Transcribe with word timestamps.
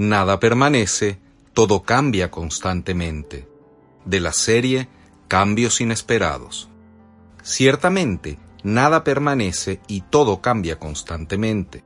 Nada 0.00 0.40
permanece, 0.40 1.18
todo 1.52 1.82
cambia 1.82 2.30
constantemente. 2.30 3.46
De 4.06 4.18
la 4.18 4.32
serie 4.32 4.88
Cambios 5.28 5.82
Inesperados. 5.82 6.70
Ciertamente, 7.42 8.38
nada 8.62 9.04
permanece 9.04 9.78
y 9.88 10.00
todo 10.00 10.40
cambia 10.40 10.78
constantemente. 10.78 11.84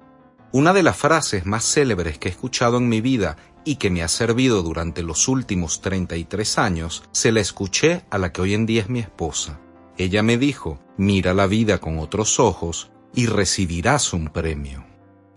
Una 0.53 0.73
de 0.73 0.85
las 0.85 0.97
frases 0.97 1.45
más 1.45 1.65
célebres 1.65 2.17
que 2.19 2.29
he 2.29 2.31
escuchado 2.31 2.77
en 2.77 2.89
mi 2.89 3.01
vida 3.01 3.37
y 3.65 3.77
que 3.77 3.91
me 3.91 4.05
ha 4.05 4.09
servido 4.09 4.63
durante 4.63 5.03
los 5.03 5.27
últimos 5.27 5.81
33 5.81 6.59
años, 6.59 7.03
se 7.11 7.33
la 7.33 7.41
escuché 7.41 8.05
a 8.11 8.19
la 8.19 8.31
que 8.31 8.43
hoy 8.43 8.55
en 8.55 8.65
día 8.65 8.83
es 8.83 8.89
mi 8.89 9.01
esposa. 9.01 9.59
Ella 9.99 10.23
me 10.23 10.39
dijo, 10.39 10.79
mira 10.97 11.35
la 11.35 11.49
vida 11.49 11.79
con 11.79 11.99
otros 11.99 12.39
ojos 12.39 12.93
y 13.13 13.27
recibirás 13.27 14.13
un 14.13 14.29
premio. 14.29 14.85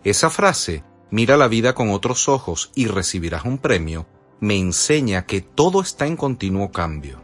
Esa 0.03 0.29
frase 0.29 0.83
mira 1.11 1.37
la 1.37 1.47
vida 1.47 1.73
con 1.73 1.89
otros 1.89 2.27
ojos 2.29 2.71
y 2.75 2.87
recibirás 2.87 3.45
un 3.45 3.57
premio, 3.57 4.05
me 4.39 4.57
enseña 4.57 5.25
que 5.25 5.41
todo 5.41 5.81
está 5.81 6.05
en 6.05 6.15
continuo 6.15 6.71
cambio. 6.71 7.21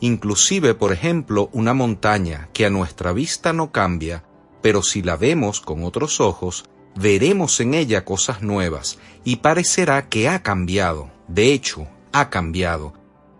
Inclusive, 0.00 0.74
por 0.74 0.92
ejemplo, 0.92 1.48
una 1.52 1.74
montaña 1.74 2.48
que 2.52 2.66
a 2.66 2.70
nuestra 2.70 3.12
vista 3.12 3.52
no 3.52 3.70
cambia, 3.70 4.24
pero 4.60 4.82
si 4.82 5.02
la 5.02 5.16
vemos 5.16 5.60
con 5.60 5.84
otros 5.84 6.20
ojos, 6.20 6.64
veremos 6.96 7.60
en 7.60 7.74
ella 7.74 8.04
cosas 8.04 8.42
nuevas 8.42 8.98
y 9.24 9.36
parecerá 9.36 10.08
que 10.08 10.28
ha 10.28 10.42
cambiado. 10.42 11.10
De 11.28 11.52
hecho, 11.52 11.86
ha 12.12 12.30
cambiado, 12.30 12.94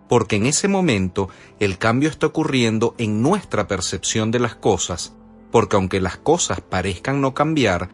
porque 0.07 0.35
en 0.37 0.45
ese 0.45 0.67
momento 0.67 1.29
el 1.59 1.77
cambio 1.77 2.09
está 2.09 2.27
ocurriendo 2.27 2.95
en 2.97 3.21
nuestra 3.21 3.67
percepción 3.67 4.31
de 4.31 4.39
las 4.39 4.55
cosas, 4.55 5.15
porque 5.51 5.75
aunque 5.75 6.01
las 6.01 6.17
cosas 6.17 6.61
parezcan 6.61 7.21
no 7.21 7.33
cambiar, 7.33 7.89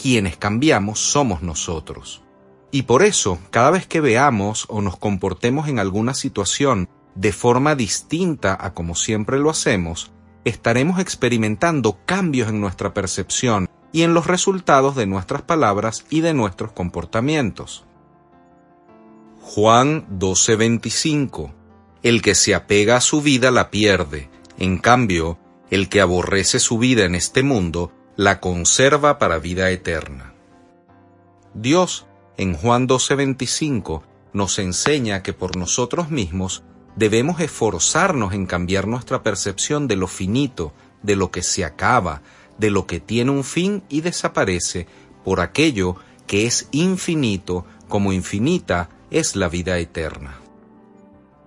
quienes 0.00 0.36
cambiamos 0.36 0.98
somos 0.98 1.42
nosotros. 1.42 2.22
Y 2.70 2.82
por 2.82 3.02
eso, 3.02 3.38
cada 3.50 3.70
vez 3.70 3.86
que 3.86 4.00
veamos 4.00 4.64
o 4.68 4.80
nos 4.80 4.96
comportemos 4.96 5.68
en 5.68 5.78
alguna 5.78 6.14
situación 6.14 6.88
de 7.14 7.32
forma 7.32 7.74
distinta 7.74 8.56
a 8.58 8.72
como 8.72 8.94
siempre 8.94 9.38
lo 9.38 9.50
hacemos, 9.50 10.12
estaremos 10.44 11.00
experimentando 11.00 11.98
cambios 12.06 12.48
en 12.48 12.60
nuestra 12.60 12.94
percepción 12.94 13.68
y 13.92 14.02
en 14.02 14.14
los 14.14 14.26
resultados 14.26 14.96
de 14.96 15.06
nuestras 15.06 15.42
palabras 15.42 16.06
y 16.08 16.20
de 16.20 16.32
nuestros 16.32 16.72
comportamientos. 16.72 17.84
Juan 19.42 20.06
12:25 20.18 21.52
El 22.02 22.22
que 22.22 22.34
se 22.34 22.54
apega 22.54 22.96
a 22.96 23.00
su 23.00 23.20
vida 23.20 23.50
la 23.50 23.70
pierde, 23.70 24.30
en 24.58 24.78
cambio, 24.78 25.38
el 25.70 25.88
que 25.88 26.00
aborrece 26.00 26.58
su 26.58 26.78
vida 26.78 27.04
en 27.04 27.14
este 27.14 27.42
mundo 27.42 27.92
la 28.20 28.38
conserva 28.38 29.18
para 29.18 29.38
vida 29.38 29.70
eterna. 29.70 30.34
Dios, 31.54 32.04
en 32.36 32.52
Juan 32.52 32.86
12:25, 32.86 34.02
nos 34.34 34.58
enseña 34.58 35.22
que 35.22 35.32
por 35.32 35.56
nosotros 35.56 36.10
mismos 36.10 36.62
debemos 36.96 37.40
esforzarnos 37.40 38.34
en 38.34 38.44
cambiar 38.44 38.86
nuestra 38.86 39.22
percepción 39.22 39.88
de 39.88 39.96
lo 39.96 40.06
finito, 40.06 40.74
de 41.02 41.16
lo 41.16 41.30
que 41.30 41.42
se 41.42 41.64
acaba, 41.64 42.20
de 42.58 42.70
lo 42.70 42.86
que 42.86 43.00
tiene 43.00 43.30
un 43.30 43.42
fin 43.42 43.84
y 43.88 44.02
desaparece, 44.02 44.86
por 45.24 45.40
aquello 45.40 45.96
que 46.26 46.44
es 46.44 46.68
infinito 46.72 47.64
como 47.88 48.12
infinita 48.12 48.90
es 49.10 49.34
la 49.34 49.48
vida 49.48 49.78
eterna. 49.78 50.38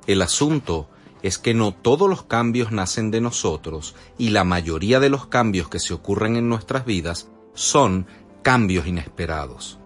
El 0.08 0.24
asunto 0.24 0.90
es 1.24 1.40
que 1.40 1.54
no 1.54 1.74
todos 1.74 2.10
los 2.10 2.24
cambios 2.24 2.72
nacen 2.72 3.10
de 3.10 3.22
nosotros 3.22 3.96
y 4.18 4.30
la 4.30 4.44
mayoría 4.44 5.00
de 5.00 5.10
los 5.10 5.26
cambios 5.26 5.70
que 5.70 5.80
se 5.80 5.94
ocurren 5.94 6.36
en 6.36 6.50
nuestras 6.50 6.86
vidas 6.86 7.30
son 7.54 8.06
cambios 8.44 8.86
inesperados. 8.86 9.80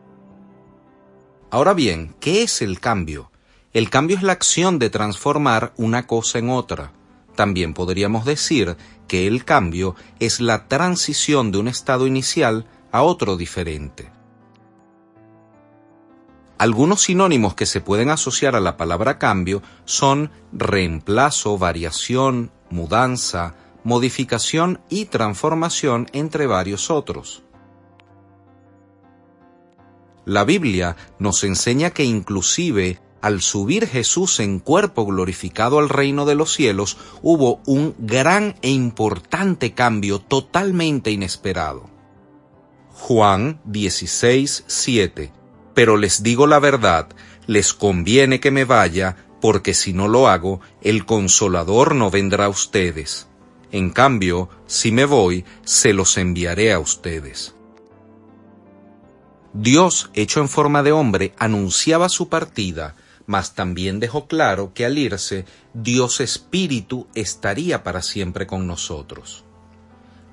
Ahora 1.51 1.73
bien, 1.73 2.15
¿qué 2.19 2.41
es 2.43 2.61
el 2.61 2.79
cambio? 2.79 3.31
El 3.71 3.89
cambio 3.89 4.17
es 4.17 4.23
la 4.23 4.33
acción 4.33 4.79
de 4.79 4.89
transformar 4.89 5.73
una 5.77 6.07
cosa 6.07 6.39
en 6.39 6.49
otra. 6.49 6.91
También 7.35 7.75
podríamos 7.75 8.25
decir 8.25 8.75
que 9.07 9.27
el 9.27 9.45
cambio 9.45 9.95
es 10.19 10.41
la 10.41 10.67
transición 10.67 11.51
de 11.51 11.59
un 11.59 11.67
estado 11.67 12.07
inicial 12.07 12.65
a 12.91 13.03
otro 13.03 13.37
diferente. 13.37 14.16
Algunos 16.57 17.03
sinónimos 17.03 17.53
que 17.53 17.67
se 17.67 17.81
pueden 17.81 18.09
asociar 18.09 18.55
a 18.55 18.59
la 18.59 18.77
palabra 18.77 19.19
cambio 19.19 19.61
son 19.85 20.31
reemplazo, 20.51 21.57
variación, 21.59 22.51
mudanza, 22.71 23.53
modificación 23.83 24.81
y 24.89 25.05
transformación, 25.05 26.07
entre 26.13 26.47
varios 26.47 26.89
otros. 26.89 27.43
La 30.25 30.43
Biblia 30.43 30.97
nos 31.19 31.43
enseña 31.43 31.91
que 31.91 32.03
inclusive 32.03 32.99
al 33.21 33.41
subir 33.41 33.87
Jesús 33.87 34.39
en 34.39 34.59
cuerpo 34.59 35.05
glorificado 35.05 35.79
al 35.79 35.89
reino 35.89 36.25
de 36.25 36.35
los 36.35 36.53
cielos, 36.53 36.97
hubo 37.21 37.61
un 37.65 37.95
gran 37.99 38.55
e 38.61 38.69
importante 38.69 39.73
cambio 39.73 40.19
totalmente 40.19 41.11
inesperado. 41.11 41.89
Juan 42.93 43.59
16, 43.65 44.65
7 44.67 45.36
pero 45.77 45.95
les 45.95 46.23
digo 46.23 46.47
la 46.47 46.57
verdad, 46.57 47.07
les 47.45 47.71
conviene 47.71 48.39
que 48.39 48.49
me 48.49 48.65
vaya, 48.65 49.15
porque 49.39 49.75
si 49.75 49.93
no 49.93 50.07
lo 50.07 50.27
hago, 50.27 50.59
el 50.81 51.05
consolador 51.05 51.93
no 51.93 52.09
vendrá 52.09 52.45
a 52.45 52.49
ustedes. 52.49 53.27
En 53.71 53.91
cambio, 53.91 54.49
si 54.65 54.91
me 54.91 55.05
voy, 55.05 55.45
se 55.65 55.93
los 55.93 56.17
enviaré 56.17 56.73
a 56.73 56.79
ustedes. 56.79 57.53
Dios, 59.53 60.09
hecho 60.15 60.41
en 60.41 60.49
forma 60.49 60.81
de 60.81 60.93
hombre, 60.93 61.35
anunciaba 61.37 62.09
su 62.09 62.27
partida, 62.27 62.95
mas 63.27 63.53
también 63.53 63.99
dejó 63.99 64.25
claro 64.25 64.71
que 64.73 64.83
al 64.83 64.97
irse, 64.97 65.45
Dios 65.75 66.21
Espíritu 66.21 67.05
estaría 67.13 67.83
para 67.83 68.01
siempre 68.01 68.47
con 68.47 68.65
nosotros. 68.65 69.45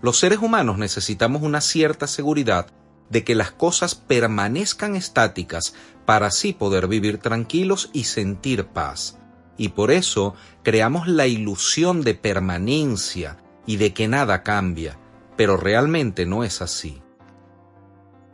Los 0.00 0.18
seres 0.18 0.38
humanos 0.38 0.78
necesitamos 0.78 1.42
una 1.42 1.60
cierta 1.60 2.06
seguridad 2.06 2.68
de 3.14 3.22
que 3.22 3.36
las 3.36 3.52
cosas 3.52 3.94
permanezcan 3.94 4.96
estáticas 4.96 5.72
para 6.04 6.26
así 6.26 6.52
poder 6.52 6.88
vivir 6.88 7.18
tranquilos 7.18 7.90
y 7.92 8.04
sentir 8.04 8.66
paz. 8.66 9.20
Y 9.56 9.68
por 9.68 9.92
eso 9.92 10.34
creamos 10.64 11.06
la 11.06 11.28
ilusión 11.28 12.02
de 12.02 12.16
permanencia 12.16 13.36
y 13.66 13.76
de 13.76 13.94
que 13.94 14.08
nada 14.08 14.42
cambia, 14.42 14.98
pero 15.36 15.56
realmente 15.56 16.26
no 16.26 16.42
es 16.42 16.60
así. 16.60 17.02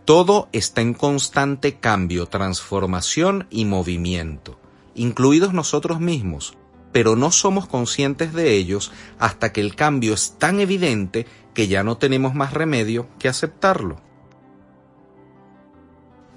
Todo 0.06 0.48
está 0.52 0.80
en 0.80 0.94
constante 0.94 1.78
cambio, 1.78 2.24
transformación 2.24 3.48
y 3.50 3.66
movimiento, 3.66 4.58
incluidos 4.94 5.52
nosotros 5.52 6.00
mismos, 6.00 6.56
pero 6.90 7.16
no 7.16 7.32
somos 7.32 7.66
conscientes 7.66 8.32
de 8.32 8.54
ellos 8.54 8.92
hasta 9.18 9.52
que 9.52 9.60
el 9.60 9.76
cambio 9.76 10.14
es 10.14 10.38
tan 10.38 10.58
evidente 10.58 11.26
que 11.52 11.68
ya 11.68 11.84
no 11.84 11.98
tenemos 11.98 12.34
más 12.34 12.54
remedio 12.54 13.06
que 13.18 13.28
aceptarlo 13.28 14.08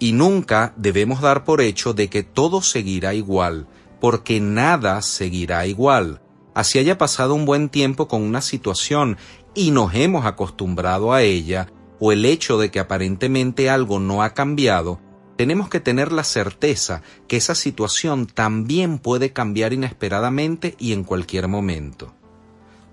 y 0.03 0.11
nunca 0.11 0.73
debemos 0.75 1.21
dar 1.21 1.45
por 1.45 1.61
hecho 1.61 1.93
de 1.93 2.09
que 2.09 2.23
todo 2.23 2.61
seguirá 2.61 3.13
igual, 3.13 3.67
porque 4.01 4.41
nada 4.41 5.01
seguirá 5.01 5.65
igual. 5.65 6.21
Así 6.53 6.77
haya 6.77 6.97
pasado 6.97 7.35
un 7.35 7.45
buen 7.45 7.69
tiempo 7.69 8.09
con 8.09 8.21
una 8.21 8.41
situación 8.41 9.15
y 9.55 9.71
nos 9.71 9.95
hemos 9.95 10.25
acostumbrado 10.25 11.13
a 11.13 11.21
ella, 11.21 11.69
o 12.01 12.11
el 12.11 12.25
hecho 12.25 12.57
de 12.57 12.69
que 12.69 12.81
aparentemente 12.81 13.69
algo 13.69 14.01
no 14.01 14.23
ha 14.23 14.33
cambiado, 14.33 14.99
tenemos 15.37 15.69
que 15.69 15.79
tener 15.79 16.11
la 16.11 16.25
certeza 16.25 17.01
que 17.29 17.37
esa 17.37 17.55
situación 17.55 18.25
también 18.25 18.99
puede 18.99 19.31
cambiar 19.31 19.71
inesperadamente 19.71 20.75
y 20.79 20.91
en 20.91 21.05
cualquier 21.05 21.47
momento. 21.47 22.13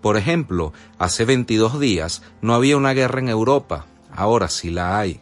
Por 0.01 0.17
ejemplo, 0.17 0.73
hace 0.97 1.25
22 1.25 1.81
días 1.81 2.23
no 2.41 2.55
había 2.55 2.77
una 2.77 2.93
guerra 2.93 3.19
en 3.19 3.31
Europa, 3.31 3.87
ahora 4.13 4.49
sí 4.49 4.71
la 4.71 4.97
hay. 4.97 5.21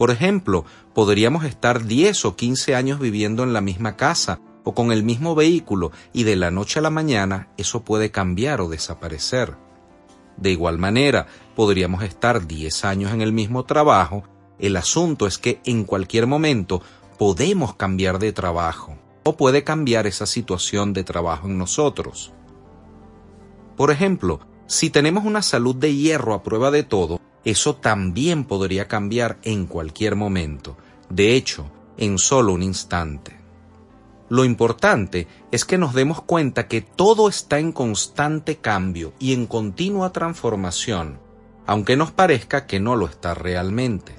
Por 0.00 0.10
ejemplo, 0.10 0.64
podríamos 0.94 1.44
estar 1.44 1.84
10 1.84 2.24
o 2.24 2.34
15 2.34 2.74
años 2.74 3.00
viviendo 3.00 3.42
en 3.42 3.52
la 3.52 3.60
misma 3.60 3.98
casa 3.98 4.40
o 4.64 4.72
con 4.74 4.92
el 4.92 5.02
mismo 5.02 5.34
vehículo 5.34 5.92
y 6.14 6.22
de 6.22 6.36
la 6.36 6.50
noche 6.50 6.78
a 6.78 6.82
la 6.82 6.88
mañana 6.88 7.50
eso 7.58 7.84
puede 7.84 8.10
cambiar 8.10 8.62
o 8.62 8.70
desaparecer. 8.70 9.58
De 10.38 10.52
igual 10.52 10.78
manera, 10.78 11.26
podríamos 11.54 12.02
estar 12.02 12.46
10 12.46 12.82
años 12.86 13.12
en 13.12 13.20
el 13.20 13.34
mismo 13.34 13.66
trabajo 13.66 14.24
El 14.58 14.78
asunto 14.78 15.26
es 15.26 15.36
que 15.36 15.60
en 15.66 15.84
cualquier 15.84 16.26
momento 16.26 16.80
podemos 17.18 17.74
cambiar 17.74 18.18
de 18.18 18.32
trabajo 18.32 18.96
o 19.22 19.36
puede 19.36 19.64
cambiar 19.64 20.06
esa 20.06 20.24
situación 20.24 20.94
de 20.94 21.04
trabajo 21.04 21.46
en 21.46 21.58
nosotros. 21.58 22.32
Por 23.76 23.90
ejemplo, 23.90 24.40
si 24.66 24.88
tenemos 24.88 25.26
una 25.26 25.42
salud 25.42 25.76
de 25.76 25.94
hierro 25.94 26.32
a 26.32 26.42
prueba 26.42 26.70
de 26.70 26.84
todo, 26.84 27.20
eso 27.44 27.76
también 27.76 28.44
podría 28.44 28.88
cambiar 28.88 29.38
en 29.42 29.66
cualquier 29.66 30.16
momento, 30.16 30.76
de 31.08 31.34
hecho, 31.34 31.70
en 31.96 32.18
solo 32.18 32.52
un 32.52 32.62
instante. 32.62 33.40
Lo 34.28 34.44
importante 34.44 35.26
es 35.50 35.64
que 35.64 35.76
nos 35.76 35.92
demos 35.92 36.22
cuenta 36.22 36.68
que 36.68 36.82
todo 36.82 37.28
está 37.28 37.58
en 37.58 37.72
constante 37.72 38.56
cambio 38.56 39.12
y 39.18 39.32
en 39.32 39.46
continua 39.46 40.12
transformación, 40.12 41.18
aunque 41.66 41.96
nos 41.96 42.12
parezca 42.12 42.66
que 42.66 42.78
no 42.78 42.94
lo 42.94 43.06
está 43.06 43.34
realmente. 43.34 44.14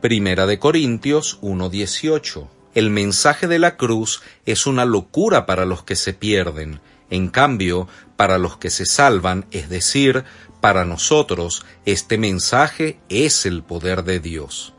Primera 0.00 0.46
de 0.46 0.58
Corintios 0.58 1.38
1:18 1.42 2.48
El 2.74 2.88
mensaje 2.88 3.48
de 3.48 3.58
la 3.58 3.76
cruz 3.76 4.22
es 4.46 4.66
una 4.66 4.86
locura 4.86 5.44
para 5.44 5.66
los 5.66 5.82
que 5.82 5.94
se 5.94 6.14
pierden, 6.14 6.80
en 7.10 7.28
cambio, 7.28 7.88
para 8.16 8.38
los 8.38 8.56
que 8.56 8.70
se 8.70 8.86
salvan, 8.86 9.44
es 9.50 9.68
decir, 9.68 10.24
para 10.62 10.84
nosotros, 10.84 11.66
este 11.84 12.18
mensaje 12.18 13.00
es 13.08 13.46
el 13.46 13.64
poder 13.64 14.04
de 14.04 14.20
Dios. 14.20 14.74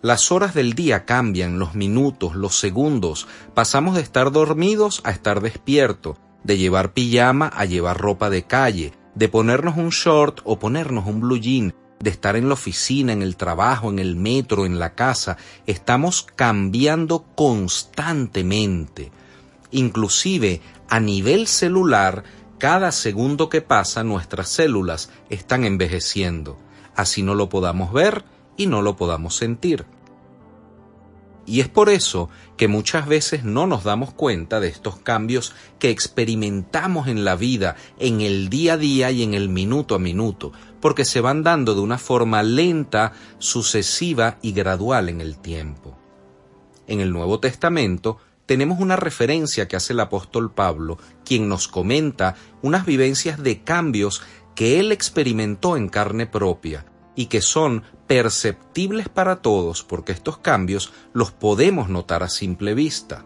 Las 0.00 0.32
horas 0.32 0.54
del 0.54 0.72
día 0.72 1.04
cambian, 1.04 1.58
los 1.58 1.74
minutos, 1.74 2.34
los 2.34 2.58
segundos. 2.58 3.28
Pasamos 3.52 3.96
de 3.96 4.00
estar 4.00 4.32
dormidos 4.32 5.02
a 5.04 5.10
estar 5.10 5.42
despierto, 5.42 6.16
de 6.42 6.56
llevar 6.56 6.94
pijama 6.94 7.48
a 7.48 7.66
llevar 7.66 7.98
ropa 7.98 8.30
de 8.30 8.44
calle, 8.44 8.94
de 9.14 9.28
ponernos 9.28 9.76
un 9.76 9.90
short 9.90 10.40
o 10.44 10.58
ponernos 10.58 11.06
un 11.06 11.20
blue 11.20 11.38
jean, 11.38 11.74
de 12.00 12.08
estar 12.08 12.34
en 12.34 12.48
la 12.48 12.54
oficina, 12.54 13.12
en 13.12 13.20
el 13.20 13.36
trabajo, 13.36 13.90
en 13.90 13.98
el 13.98 14.16
metro, 14.16 14.64
en 14.64 14.78
la 14.78 14.94
casa. 14.94 15.36
Estamos 15.66 16.26
cambiando 16.34 17.26
constantemente. 17.34 19.12
Inclusive 19.70 20.62
a 20.88 20.98
nivel 20.98 21.46
celular, 21.46 22.24
cada 22.58 22.92
segundo 22.92 23.48
que 23.48 23.62
pasa 23.62 24.04
nuestras 24.04 24.48
células 24.48 25.10
están 25.30 25.64
envejeciendo. 25.64 26.56
Así 26.94 27.22
no 27.22 27.34
lo 27.34 27.48
podamos 27.48 27.92
ver, 27.92 28.24
y 28.56 28.66
no 28.66 28.82
lo 28.82 28.96
podamos 28.96 29.36
sentir. 29.36 29.86
Y 31.48 31.60
es 31.60 31.68
por 31.68 31.88
eso 31.88 32.28
que 32.56 32.66
muchas 32.66 33.06
veces 33.06 33.44
no 33.44 33.68
nos 33.68 33.84
damos 33.84 34.12
cuenta 34.12 34.58
de 34.58 34.66
estos 34.66 34.96
cambios 34.96 35.54
que 35.78 35.90
experimentamos 35.90 37.06
en 37.06 37.24
la 37.24 37.36
vida, 37.36 37.76
en 38.00 38.20
el 38.20 38.48
día 38.48 38.72
a 38.72 38.76
día 38.76 39.10
y 39.12 39.22
en 39.22 39.34
el 39.34 39.48
minuto 39.48 39.94
a 39.94 40.00
minuto, 40.00 40.52
porque 40.80 41.04
se 41.04 41.20
van 41.20 41.44
dando 41.44 41.76
de 41.76 41.82
una 41.82 41.98
forma 41.98 42.42
lenta, 42.42 43.12
sucesiva 43.38 44.38
y 44.42 44.52
gradual 44.52 45.08
en 45.08 45.20
el 45.20 45.38
tiempo. 45.38 45.96
En 46.88 47.00
el 47.00 47.12
Nuevo 47.12 47.38
Testamento 47.38 48.18
tenemos 48.46 48.80
una 48.80 48.96
referencia 48.96 49.68
que 49.68 49.76
hace 49.76 49.92
el 49.92 50.00
apóstol 50.00 50.52
Pablo, 50.52 50.98
quien 51.24 51.48
nos 51.48 51.68
comenta 51.68 52.36
unas 52.62 52.86
vivencias 52.86 53.42
de 53.42 53.62
cambios 53.62 54.22
que 54.54 54.80
él 54.80 54.92
experimentó 54.92 55.76
en 55.76 55.88
carne 55.88 56.26
propia, 56.26 56.86
y 57.16 57.26
que 57.26 57.40
son 57.40 57.82
perceptibles 58.06 59.08
para 59.08 59.42
todos 59.42 59.82
porque 59.82 60.12
estos 60.12 60.38
cambios 60.38 60.92
los 61.12 61.32
podemos 61.32 61.88
notar 61.88 62.22
a 62.22 62.28
simple 62.28 62.74
vista. 62.74 63.24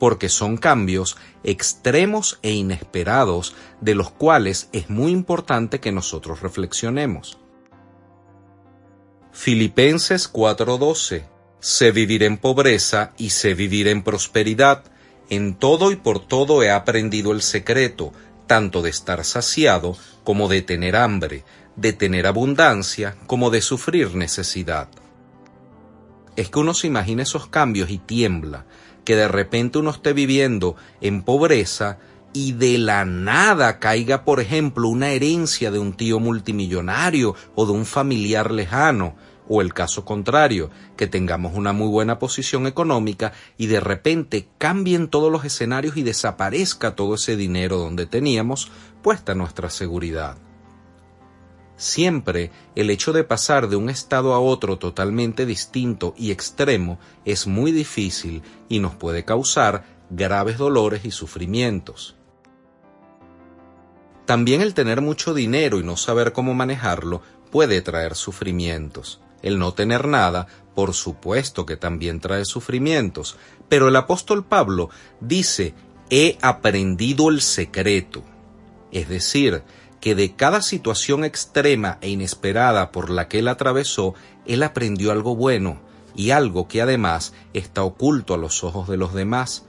Porque 0.00 0.28
son 0.28 0.56
cambios 0.56 1.16
extremos 1.44 2.38
e 2.42 2.52
inesperados 2.52 3.54
de 3.80 3.94
los 3.94 4.10
cuales 4.10 4.70
es 4.72 4.90
muy 4.90 5.12
importante 5.12 5.80
que 5.80 5.92
nosotros 5.92 6.40
reflexionemos. 6.40 7.38
Filipenses 9.32 10.32
4:12 10.32 11.37
Sé 11.60 11.90
vivir 11.90 12.22
en 12.22 12.36
pobreza 12.36 13.12
y 13.18 13.30
sé 13.30 13.54
vivir 13.54 13.88
en 13.88 14.02
prosperidad. 14.02 14.84
En 15.28 15.54
todo 15.54 15.90
y 15.90 15.96
por 15.96 16.20
todo 16.24 16.62
he 16.62 16.70
aprendido 16.70 17.32
el 17.32 17.42
secreto, 17.42 18.12
tanto 18.46 18.80
de 18.80 18.90
estar 18.90 19.24
saciado 19.24 19.96
como 20.24 20.48
de 20.48 20.62
tener 20.62 20.94
hambre, 20.94 21.44
de 21.74 21.92
tener 21.92 22.26
abundancia 22.26 23.16
como 23.26 23.50
de 23.50 23.60
sufrir 23.60 24.14
necesidad. 24.14 24.88
Es 26.36 26.48
que 26.50 26.58
uno 26.60 26.74
se 26.74 26.86
imagina 26.86 27.24
esos 27.24 27.48
cambios 27.48 27.90
y 27.90 27.98
tiembla, 27.98 28.64
que 29.04 29.16
de 29.16 29.26
repente 29.26 29.78
uno 29.78 29.90
esté 29.90 30.12
viviendo 30.12 30.76
en 31.00 31.22
pobreza 31.22 31.98
y 32.32 32.52
de 32.52 32.78
la 32.78 33.04
nada 33.04 33.80
caiga, 33.80 34.24
por 34.24 34.38
ejemplo, 34.38 34.88
una 34.88 35.10
herencia 35.10 35.70
de 35.70 35.78
un 35.78 35.94
tío 35.94 36.20
multimillonario 36.20 37.34
o 37.54 37.66
de 37.66 37.72
un 37.72 37.84
familiar 37.84 38.52
lejano, 38.52 39.16
o 39.48 39.62
el 39.62 39.74
caso 39.74 40.04
contrario, 40.04 40.70
que 40.96 41.06
tengamos 41.06 41.54
una 41.54 41.72
muy 41.72 41.88
buena 41.88 42.18
posición 42.18 42.66
económica 42.66 43.32
y 43.56 43.66
de 43.66 43.80
repente 43.80 44.48
cambien 44.58 45.08
todos 45.08 45.32
los 45.32 45.44
escenarios 45.44 45.96
y 45.96 46.02
desaparezca 46.02 46.94
todo 46.94 47.14
ese 47.14 47.36
dinero 47.36 47.78
donde 47.78 48.06
teníamos 48.06 48.70
puesta 49.02 49.34
nuestra 49.34 49.70
seguridad. 49.70 50.36
Siempre 51.76 52.50
el 52.74 52.90
hecho 52.90 53.12
de 53.12 53.22
pasar 53.22 53.68
de 53.68 53.76
un 53.76 53.88
estado 53.88 54.34
a 54.34 54.40
otro 54.40 54.78
totalmente 54.78 55.46
distinto 55.46 56.12
y 56.18 56.32
extremo 56.32 56.98
es 57.24 57.46
muy 57.46 57.70
difícil 57.70 58.42
y 58.68 58.80
nos 58.80 58.96
puede 58.96 59.24
causar 59.24 59.84
graves 60.10 60.58
dolores 60.58 61.04
y 61.04 61.12
sufrimientos. 61.12 62.16
También 64.26 64.60
el 64.60 64.74
tener 64.74 65.00
mucho 65.00 65.34
dinero 65.34 65.78
y 65.78 65.84
no 65.84 65.96
saber 65.96 66.32
cómo 66.32 66.52
manejarlo 66.52 67.22
puede 67.50 67.80
traer 67.80 68.14
sufrimientos. 68.14 69.22
El 69.42 69.58
no 69.58 69.72
tener 69.72 70.08
nada, 70.08 70.46
por 70.74 70.94
supuesto 70.94 71.66
que 71.66 71.76
también 71.76 72.20
trae 72.20 72.44
sufrimientos, 72.44 73.36
pero 73.68 73.88
el 73.88 73.96
apóstol 73.96 74.44
Pablo 74.44 74.90
dice, 75.20 75.74
he 76.10 76.38
aprendido 76.40 77.28
el 77.28 77.40
secreto. 77.40 78.22
Es 78.90 79.08
decir, 79.08 79.62
que 80.00 80.14
de 80.14 80.34
cada 80.34 80.62
situación 80.62 81.24
extrema 81.24 81.98
e 82.00 82.10
inesperada 82.10 82.92
por 82.92 83.10
la 83.10 83.28
que 83.28 83.40
él 83.40 83.48
atravesó, 83.48 84.14
él 84.46 84.62
aprendió 84.62 85.12
algo 85.12 85.36
bueno 85.36 85.80
y 86.14 86.30
algo 86.30 86.68
que 86.68 86.82
además 86.82 87.32
está 87.52 87.82
oculto 87.82 88.34
a 88.34 88.38
los 88.38 88.64
ojos 88.64 88.88
de 88.88 88.96
los 88.96 89.14
demás. 89.14 89.64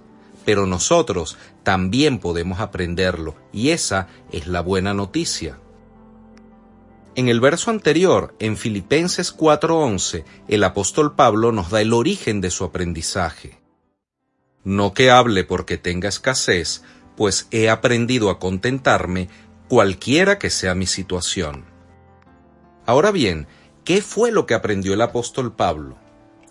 Pero 0.46 0.66
nosotros 0.66 1.38
también 1.64 2.20
podemos 2.20 2.60
aprenderlo 2.60 3.36
y 3.52 3.70
esa 3.70 4.08
es 4.32 4.48
la 4.48 4.62
buena 4.62 4.94
noticia. 4.94 5.60
En 7.20 7.28
el 7.28 7.42
verso 7.42 7.70
anterior, 7.70 8.34
en 8.40 8.56
Filipenses 8.56 9.36
4:11, 9.36 10.24
el 10.48 10.64
apóstol 10.64 11.16
Pablo 11.18 11.52
nos 11.52 11.70
da 11.70 11.82
el 11.82 11.92
origen 11.92 12.40
de 12.40 12.50
su 12.50 12.64
aprendizaje. 12.64 13.60
No 14.64 14.94
que 14.94 15.12
hable 15.12 15.44
porque 15.44 15.78
tenga 15.78 16.08
escasez, 16.08 16.82
pues 17.18 17.50
he 17.52 17.70
aprendido 17.70 18.30
a 18.30 18.40
contentarme 18.40 19.28
cualquiera 19.68 20.40
que 20.40 20.50
sea 20.50 20.76
mi 20.76 20.86
situación. 20.86 21.66
Ahora 22.86 23.12
bien, 23.12 23.48
¿qué 23.84 24.02
fue 24.02 24.32
lo 24.32 24.46
que 24.46 24.54
aprendió 24.54 24.94
el 24.94 25.02
apóstol 25.02 25.54
Pablo? 25.54 25.98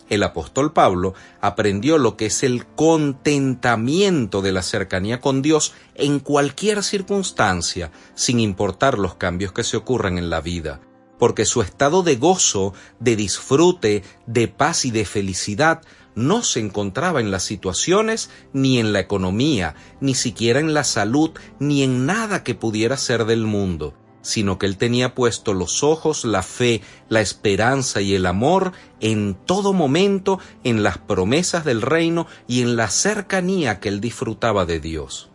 El 0.09 0.23
apóstol 0.23 0.73
Pablo 0.73 1.15
aprendió 1.41 1.99
lo 1.99 2.17
que 2.17 2.27
es 2.27 2.43
el 2.43 2.67
contentamiento 2.67 4.41
de 4.41 4.53
la 4.53 4.63
cercanía 4.63 5.21
con 5.21 5.43
Dios 5.43 5.75
en 5.95 6.21
cualquier 6.21 6.83
circunstancia, 6.83 7.93
sin 8.15 8.41
importar 8.41 8.99
los 8.99 9.15
cambios 9.17 9.53
que 9.53 9.65
se 9.65 9.77
ocurran 9.77 10.17
en 10.17 10.31
la 10.31 10.41
vida, 10.41 10.81
porque 11.19 11.45
su 11.45 11.61
estado 11.61 12.03
de 12.03 12.17
gozo, 12.17 12.73
de 13.01 13.17
disfrute, 13.17 14.03
de 14.27 14.49
paz 14.49 14.87
y 14.87 14.91
de 14.91 15.05
felicidad 15.05 15.83
no 16.15 16.43
se 16.43 16.61
encontraba 16.61 17.21
en 17.21 17.31
las 17.31 17.45
situaciones, 17.45 18.31
ni 18.53 18.79
en 18.81 18.93
la 18.93 19.01
economía, 19.01 19.77
ni 20.01 20.15
siquiera 20.15 20.59
en 20.59 20.75
la 20.75 20.85
salud, 20.85 21.31
ni 21.61 21.83
en 21.83 22.07
nada 22.07 22.43
que 22.43 22.55
pudiera 22.55 22.97
ser 22.97 23.25
del 23.25 23.45
mundo, 23.45 23.95
sino 24.23 24.59
que 24.59 24.67
él 24.67 24.77
tenía 24.77 25.15
puesto 25.15 25.55
los 25.55 25.83
ojos, 25.83 26.25
la 26.25 26.43
fe, 26.43 26.83
la 27.09 27.21
esperanza 27.21 28.01
y 28.01 28.15
el 28.15 28.27
amor 28.27 28.73
en 29.01 29.35
todo 29.35 29.73
momento 29.73 30.39
en 30.65 30.83
las 30.83 30.99
promesas 30.99 31.65
del 31.65 31.83
reino 31.83 32.27
y 32.47 32.63
en 32.63 32.77
la 32.77 32.89
cercanía 32.89 33.81
que 33.81 33.89
él 33.89 34.01
disfrutaba 34.01 34.67
de 34.67 34.81
Dios. 34.81 35.31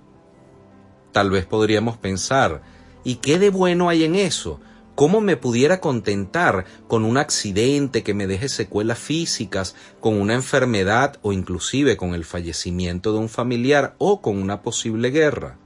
Tal 1.12 1.30
vez 1.30 1.46
podríamos 1.46 1.98
pensar, 1.98 2.62
¿y 3.04 3.16
qué 3.16 3.40
de 3.40 3.50
bueno 3.50 3.90
hay 3.90 4.04
en 4.04 4.16
eso? 4.16 4.60
¿Cómo 4.96 5.22
me 5.22 5.38
pudiera 5.38 5.80
contentar 5.80 6.66
con 6.88 7.04
un 7.04 7.18
accidente 7.18 8.04
que 8.04 8.14
me 8.14 8.28
deje 8.28 8.48
secuelas 8.48 9.00
físicas, 9.00 9.76
con 10.00 10.22
una 10.22 10.36
enfermedad 10.36 11.18
o 11.24 11.34
inclusive 11.34 11.98
con 11.98 12.14
el 12.14 12.26
fallecimiento 12.26 13.12
de 13.12 13.20
un 13.20 13.30
familiar 13.30 13.96
o 13.98 14.22
con 14.22 14.40
una 14.40 14.62
posible 14.62 15.10
guerra? 15.10 15.58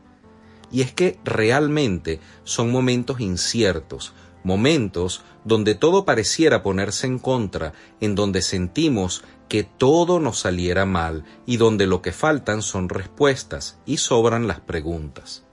Y 0.71 0.81
es 0.81 0.93
que 0.93 1.19
realmente 1.23 2.19
son 2.43 2.71
momentos 2.71 3.19
inciertos, 3.19 4.13
momentos 4.43 5.23
donde 5.43 5.75
todo 5.75 6.05
pareciera 6.05 6.63
ponerse 6.63 7.07
en 7.07 7.19
contra, 7.19 7.73
en 7.99 8.15
donde 8.15 8.41
sentimos 8.41 9.23
que 9.47 9.63
todo 9.63 10.19
nos 10.19 10.39
saliera 10.39 10.85
mal 10.85 11.23
y 11.45 11.57
donde 11.57 11.87
lo 11.87 12.01
que 12.01 12.11
faltan 12.11 12.61
son 12.61 12.89
respuestas 12.89 13.79
y 13.85 13.97
sobran 13.97 14.47
las 14.47 14.59
preguntas. 14.59 15.43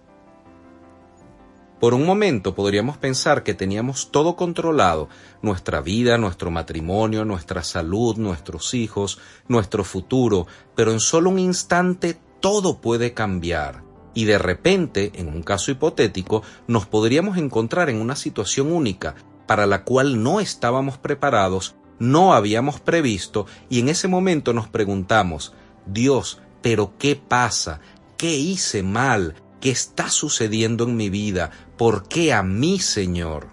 Por 1.80 1.92
un 1.92 2.06
momento 2.06 2.54
podríamos 2.54 2.96
pensar 2.96 3.42
que 3.42 3.52
teníamos 3.52 4.10
todo 4.10 4.36
controlado, 4.36 5.08
nuestra 5.42 5.80
vida, 5.80 6.16
nuestro 6.16 6.50
matrimonio, 6.50 7.24
nuestra 7.24 7.62
salud, 7.62 8.16
nuestros 8.16 8.74
hijos, 8.74 9.18
nuestro 9.48 9.84
futuro, 9.84 10.46
pero 10.74 10.92
en 10.92 11.00
solo 11.00 11.30
un 11.30 11.38
instante 11.38 12.16
todo 12.40 12.80
puede 12.80 13.12
cambiar. 13.12 13.82
Y 14.14 14.24
de 14.24 14.38
repente, 14.38 15.12
en 15.14 15.28
un 15.28 15.42
caso 15.42 15.70
hipotético, 15.70 16.42
nos 16.66 16.86
podríamos 16.86 17.36
encontrar 17.36 17.90
en 17.90 18.00
una 18.00 18.16
situación 18.16 18.72
única 18.72 19.14
para 19.46 19.66
la 19.66 19.84
cual 19.84 20.22
no 20.22 20.40
estábamos 20.40 20.98
preparados, 20.98 21.74
no 21.98 22.32
habíamos 22.32 22.80
previsto, 22.80 23.46
y 23.68 23.80
en 23.80 23.88
ese 23.88 24.08
momento 24.08 24.52
nos 24.52 24.68
preguntamos, 24.68 25.52
Dios, 25.86 26.40
pero 26.62 26.94
¿qué 26.98 27.16
pasa? 27.16 27.80
¿Qué 28.16 28.36
hice 28.36 28.82
mal? 28.82 29.34
¿Qué 29.60 29.70
está 29.70 30.08
sucediendo 30.08 30.84
en 30.84 30.96
mi 30.96 31.10
vida? 31.10 31.50
¿Por 31.76 32.08
qué 32.08 32.32
a 32.32 32.42
mí, 32.42 32.78
Señor? 32.78 33.48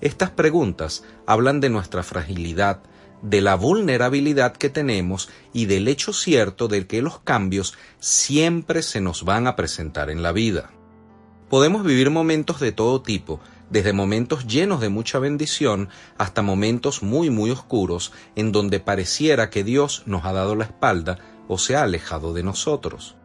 Estas 0.00 0.30
preguntas 0.30 1.04
hablan 1.26 1.60
de 1.60 1.70
nuestra 1.70 2.02
fragilidad, 2.02 2.80
de 3.28 3.40
la 3.40 3.56
vulnerabilidad 3.56 4.56
que 4.56 4.70
tenemos 4.70 5.28
y 5.52 5.66
del 5.66 5.88
hecho 5.88 6.12
cierto 6.12 6.68
de 6.68 6.86
que 6.86 7.02
los 7.02 7.18
cambios 7.18 7.74
siempre 7.98 8.82
se 8.82 9.00
nos 9.00 9.24
van 9.24 9.48
a 9.48 9.56
presentar 9.56 10.10
en 10.10 10.22
la 10.22 10.30
vida. 10.30 10.70
Podemos 11.50 11.84
vivir 11.84 12.10
momentos 12.10 12.60
de 12.60 12.70
todo 12.70 13.02
tipo, 13.02 13.40
desde 13.68 13.92
momentos 13.92 14.46
llenos 14.46 14.80
de 14.80 14.90
mucha 14.90 15.18
bendición 15.18 15.88
hasta 16.18 16.42
momentos 16.42 17.02
muy 17.02 17.30
muy 17.30 17.50
oscuros 17.50 18.12
en 18.36 18.52
donde 18.52 18.78
pareciera 18.78 19.50
que 19.50 19.64
Dios 19.64 20.04
nos 20.06 20.24
ha 20.24 20.32
dado 20.32 20.54
la 20.54 20.64
espalda 20.64 21.18
o 21.48 21.58
se 21.58 21.74
ha 21.74 21.82
alejado 21.82 22.32
de 22.32 22.44
nosotros. 22.44 23.16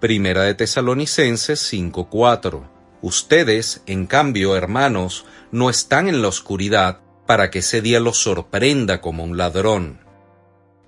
Primera 0.00 0.42
de 0.42 0.54
Tesalonicenses 0.54 1.60
5:4. 1.72 2.68
Ustedes, 3.00 3.82
en 3.86 4.06
cambio, 4.06 4.56
hermanos, 4.56 5.24
no 5.52 5.70
están 5.70 6.08
en 6.08 6.20
la 6.20 6.28
oscuridad 6.28 7.00
para 7.28 7.50
que 7.50 7.58
ese 7.58 7.82
día 7.82 8.00
los 8.00 8.16
sorprenda 8.16 9.02
como 9.02 9.22
un 9.22 9.36
ladrón. 9.36 10.00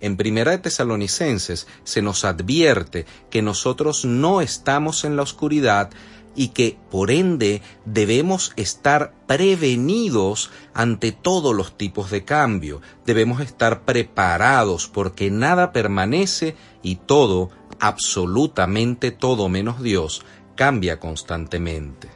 En 0.00 0.16
Primera 0.16 0.52
de 0.52 0.56
Tesalonicenses 0.56 1.66
se 1.84 2.00
nos 2.00 2.24
advierte 2.24 3.04
que 3.28 3.42
nosotros 3.42 4.06
no 4.06 4.40
estamos 4.40 5.04
en 5.04 5.16
la 5.16 5.22
oscuridad 5.22 5.90
y 6.34 6.48
que 6.48 6.78
por 6.90 7.10
ende 7.10 7.60
debemos 7.84 8.54
estar 8.56 9.12
prevenidos 9.26 10.50
ante 10.72 11.12
todos 11.12 11.54
los 11.54 11.76
tipos 11.76 12.10
de 12.10 12.24
cambio, 12.24 12.80
debemos 13.04 13.42
estar 13.42 13.84
preparados 13.84 14.88
porque 14.88 15.30
nada 15.30 15.72
permanece 15.72 16.56
y 16.82 16.96
todo 16.96 17.50
absolutamente 17.80 19.10
todo 19.10 19.50
menos 19.50 19.82
Dios 19.82 20.22
cambia 20.56 20.98
constantemente. 21.00 22.08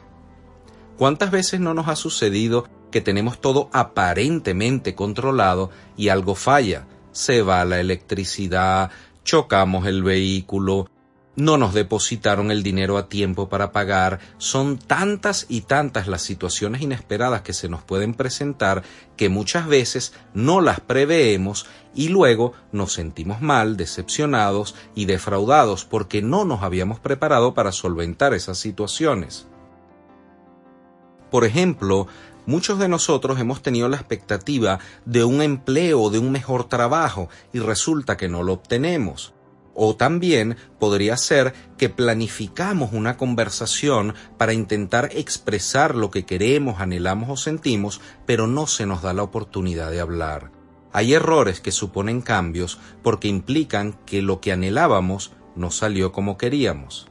¿Cuántas 0.97 1.29
veces 1.29 1.59
no 1.59 1.75
nos 1.75 1.89
ha 1.89 1.95
sucedido 1.95 2.65
que 2.91 3.01
tenemos 3.01 3.39
todo 3.39 3.69
aparentemente 3.73 4.95
controlado 4.95 5.69
y 5.97 6.09
algo 6.09 6.35
falla? 6.35 6.87
Se 7.11 7.41
va 7.41 7.65
la 7.65 7.79
electricidad, 7.79 8.91
chocamos 9.23 9.87
el 9.87 10.03
vehículo, 10.03 10.89
no 11.35 11.57
nos 11.57 11.73
depositaron 11.73 12.49
el 12.49 12.63
dinero 12.63 12.97
a 12.97 13.09
tiempo 13.09 13.49
para 13.49 13.71
pagar. 13.71 14.19
Son 14.37 14.77
tantas 14.77 15.45
y 15.49 15.61
tantas 15.61 16.07
las 16.07 16.21
situaciones 16.21 16.81
inesperadas 16.81 17.41
que 17.41 17.53
se 17.53 17.67
nos 17.67 17.83
pueden 17.83 18.13
presentar 18.13 18.83
que 19.17 19.29
muchas 19.29 19.67
veces 19.67 20.13
no 20.33 20.61
las 20.61 20.79
preveemos 20.79 21.65
y 21.93 22.09
luego 22.09 22.53
nos 22.71 22.93
sentimos 22.93 23.41
mal, 23.41 23.77
decepcionados 23.77 24.75
y 24.95 25.05
defraudados 25.05 25.85
porque 25.85 26.21
no 26.21 26.45
nos 26.45 26.63
habíamos 26.63 26.99
preparado 26.99 27.53
para 27.53 27.71
solventar 27.71 28.33
esas 28.33 28.57
situaciones. 28.57 29.47
Por 31.31 31.43
ejemplo, 31.43 32.07
muchos 32.45 32.79
de 32.79 32.87
nosotros 32.87 33.39
hemos 33.39 33.61
tenido 33.61 33.89
la 33.89 33.97
expectativa 33.97 34.79
de 35.05 35.23
un 35.23 35.41
empleo 35.41 36.09
de 36.09 36.19
un 36.19 36.31
mejor 36.31 36.69
trabajo 36.69 37.29
y 37.53 37.59
resulta 37.59 38.17
que 38.17 38.29
no 38.29 38.43
lo 38.43 38.53
obtenemos. 38.53 39.33
O 39.73 39.95
también 39.95 40.55
podría 40.79 41.17
ser 41.17 41.53
que 41.77 41.89
planificamos 41.89 42.93
una 42.93 43.17
conversación 43.17 44.15
para 44.37 44.53
intentar 44.53 45.09
expresar 45.11 45.95
lo 45.95 46.11
que 46.11 46.25
queremos, 46.25 46.79
anhelamos 46.79 47.29
o 47.29 47.35
sentimos, 47.35 47.99
pero 48.25 48.47
no 48.47 48.67
se 48.67 48.85
nos 48.85 49.01
da 49.01 49.13
la 49.13 49.23
oportunidad 49.23 49.91
de 49.91 49.99
hablar. 49.99 50.51
Hay 50.93 51.13
errores 51.13 51.59
que 51.59 51.73
suponen 51.73 52.21
cambios 52.21 52.79
porque 53.03 53.27
implican 53.27 53.99
que 54.05 54.21
lo 54.21 54.39
que 54.39 54.53
anhelábamos 54.53 55.33
no 55.57 55.69
salió 55.71 56.13
como 56.13 56.37
queríamos. 56.37 57.07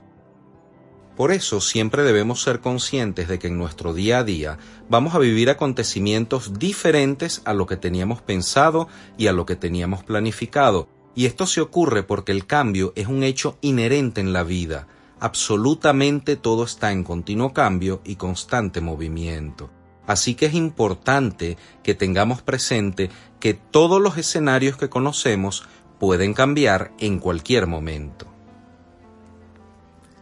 Por 1.17 1.31
eso 1.31 1.61
siempre 1.61 2.03
debemos 2.03 2.43
ser 2.43 2.61
conscientes 2.61 3.29
de 3.29 3.39
que 3.39 3.47
en 3.47 3.57
nuestro 3.57 3.95
día 3.95 4.19
a 4.19 4.25
día 4.25 4.59
vamos 4.89 5.15
a 5.15 5.21
vivir 5.21 5.49
acontecimientos 5.49 6.59
diferentes 6.59 7.41
a 7.45 7.55
lo 7.55 7.67
que 7.67 7.77
teníamos 7.77 8.21
pensado 8.21 8.89
y 9.17 9.29
a 9.29 9.33
lo 9.33 9.47
que 9.47 9.55
teníamos 9.55 10.03
planificado, 10.03 10.89
y 11.15 11.27
esto 11.27 11.47
se 11.47 11.61
ocurre 11.61 12.03
porque 12.03 12.33
el 12.33 12.47
cambio 12.47 12.93
es 12.97 13.07
un 13.07 13.23
hecho 13.23 13.57
inherente 13.61 14.21
en 14.21 14.33
la 14.33 14.43
vida. 14.43 14.89
Absolutamente 15.21 16.35
todo 16.35 16.65
está 16.65 16.91
en 16.91 17.05
continuo 17.05 17.53
cambio 17.53 18.01
y 18.05 18.17
constante 18.17 18.81
movimiento. 18.81 19.71
Así 20.09 20.35
que 20.35 20.47
es 20.47 20.55
importante 20.55 21.57
que 21.85 21.95
tengamos 21.95 22.43
presente 22.43 23.11
que 23.39 23.55
todos 23.55 24.03
los 24.03 24.19
escenarios 24.19 24.77
que 24.77 24.89
conocemos 24.89 25.65
pueden 26.01 26.35
cambiar 26.35 26.93
en 26.99 27.21
cualquier 27.21 27.69
momento. 27.69 28.34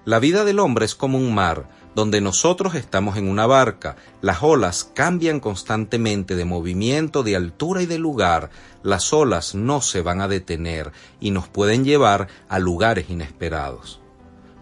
La 0.05 0.19
vida 0.19 0.45
del 0.45 0.59
hombre 0.59 0.85
es 0.85 0.97
como 0.97 1.17
un 1.17 1.33
mar, 1.33 1.69
donde 1.95 2.21
nosotros 2.21 2.75
estamos 2.75 3.17
en 3.17 3.29
una 3.29 3.47
barca. 3.47 3.95
Las 4.21 4.43
olas 4.43 4.91
cambian 4.95 5.39
constantemente 5.39 6.35
de 6.35 6.45
movimiento, 6.45 7.23
de 7.23 7.37
altura 7.37 7.83
y 7.83 7.87
de 7.87 7.99
lugar. 7.99 8.51
Las 8.83 9.13
olas 9.13 9.55
no 9.55 9.81
se 9.81 10.03
van 10.03 10.21
a 10.21 10.27
detener 10.27 10.91
y 11.21 11.31
nos 11.31 11.47
pueden 11.47 11.85
llevar 11.85 12.27
a 12.49 12.59
lugares 12.59 13.11
inesperados. 13.11 14.01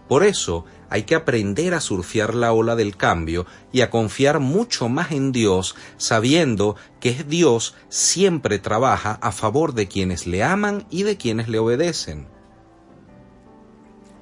Por 0.07 0.23
eso 0.23 0.65
hay 0.91 1.03
que 1.03 1.15
aprender 1.15 1.73
a 1.73 1.81
surfear 1.81 2.35
la 2.35 2.51
ola 2.51 2.75
del 2.75 2.95
cambio 2.95 3.47
y 3.71 3.81
a 3.81 3.89
confiar 3.89 4.39
mucho 4.39 4.89
más 4.89 5.11
en 5.11 5.31
Dios, 5.31 5.73
sabiendo 5.97 6.75
que 6.99 7.23
Dios 7.23 7.73
siempre 7.89 8.59
trabaja 8.59 9.17
a 9.21 9.31
favor 9.31 9.73
de 9.73 9.87
quienes 9.87 10.27
le 10.27 10.43
aman 10.43 10.85
y 10.91 11.01
de 11.03 11.17
quienes 11.17 11.47
le 11.47 11.57
obedecen. 11.57 12.27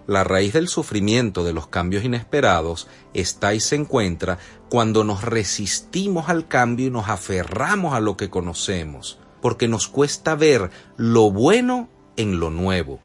La 0.10 0.24
raíz 0.24 0.54
del 0.54 0.70
sufrimiento 0.70 1.44
de 1.44 1.54
los 1.54 1.68
cambios 1.68 2.04
inesperados 2.04 2.88
está 3.13 3.54
y 3.54 3.60
se 3.60 3.75
encuentra 3.75 4.39
cuando 4.68 5.04
nos 5.04 5.24
resistimos 5.24 6.30
al 6.30 6.48
cambio 6.48 6.88
y 6.88 6.89
nos 6.89 7.10
aferramos 7.10 7.94
a 7.94 8.00
lo 8.00 8.18
que 8.18 8.32
conocemos, 8.32 9.20
porque 9.39 9.68
nos 9.68 9.88
cuesta 9.88 10.34
ver 10.34 10.72
lo 10.98 11.30
bueno 11.30 11.89
en 12.18 12.39
lo 12.39 12.50
nuevo. 12.50 13.04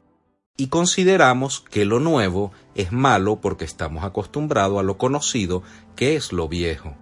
Y 0.57 0.69
consideramos 0.69 1.59
que 1.59 1.85
lo 1.85 1.99
nuevo 1.99 2.51
es 2.73 2.91
malo 2.91 3.39
porque 3.39 3.65
estamos 3.65 4.03
acostumbrados 4.03 4.79
a 4.79 4.83
lo 4.83 4.97
conocido, 4.97 5.61
que 5.95 6.15
es 6.15 6.31
lo 6.31 6.47
viejo. 6.47 6.95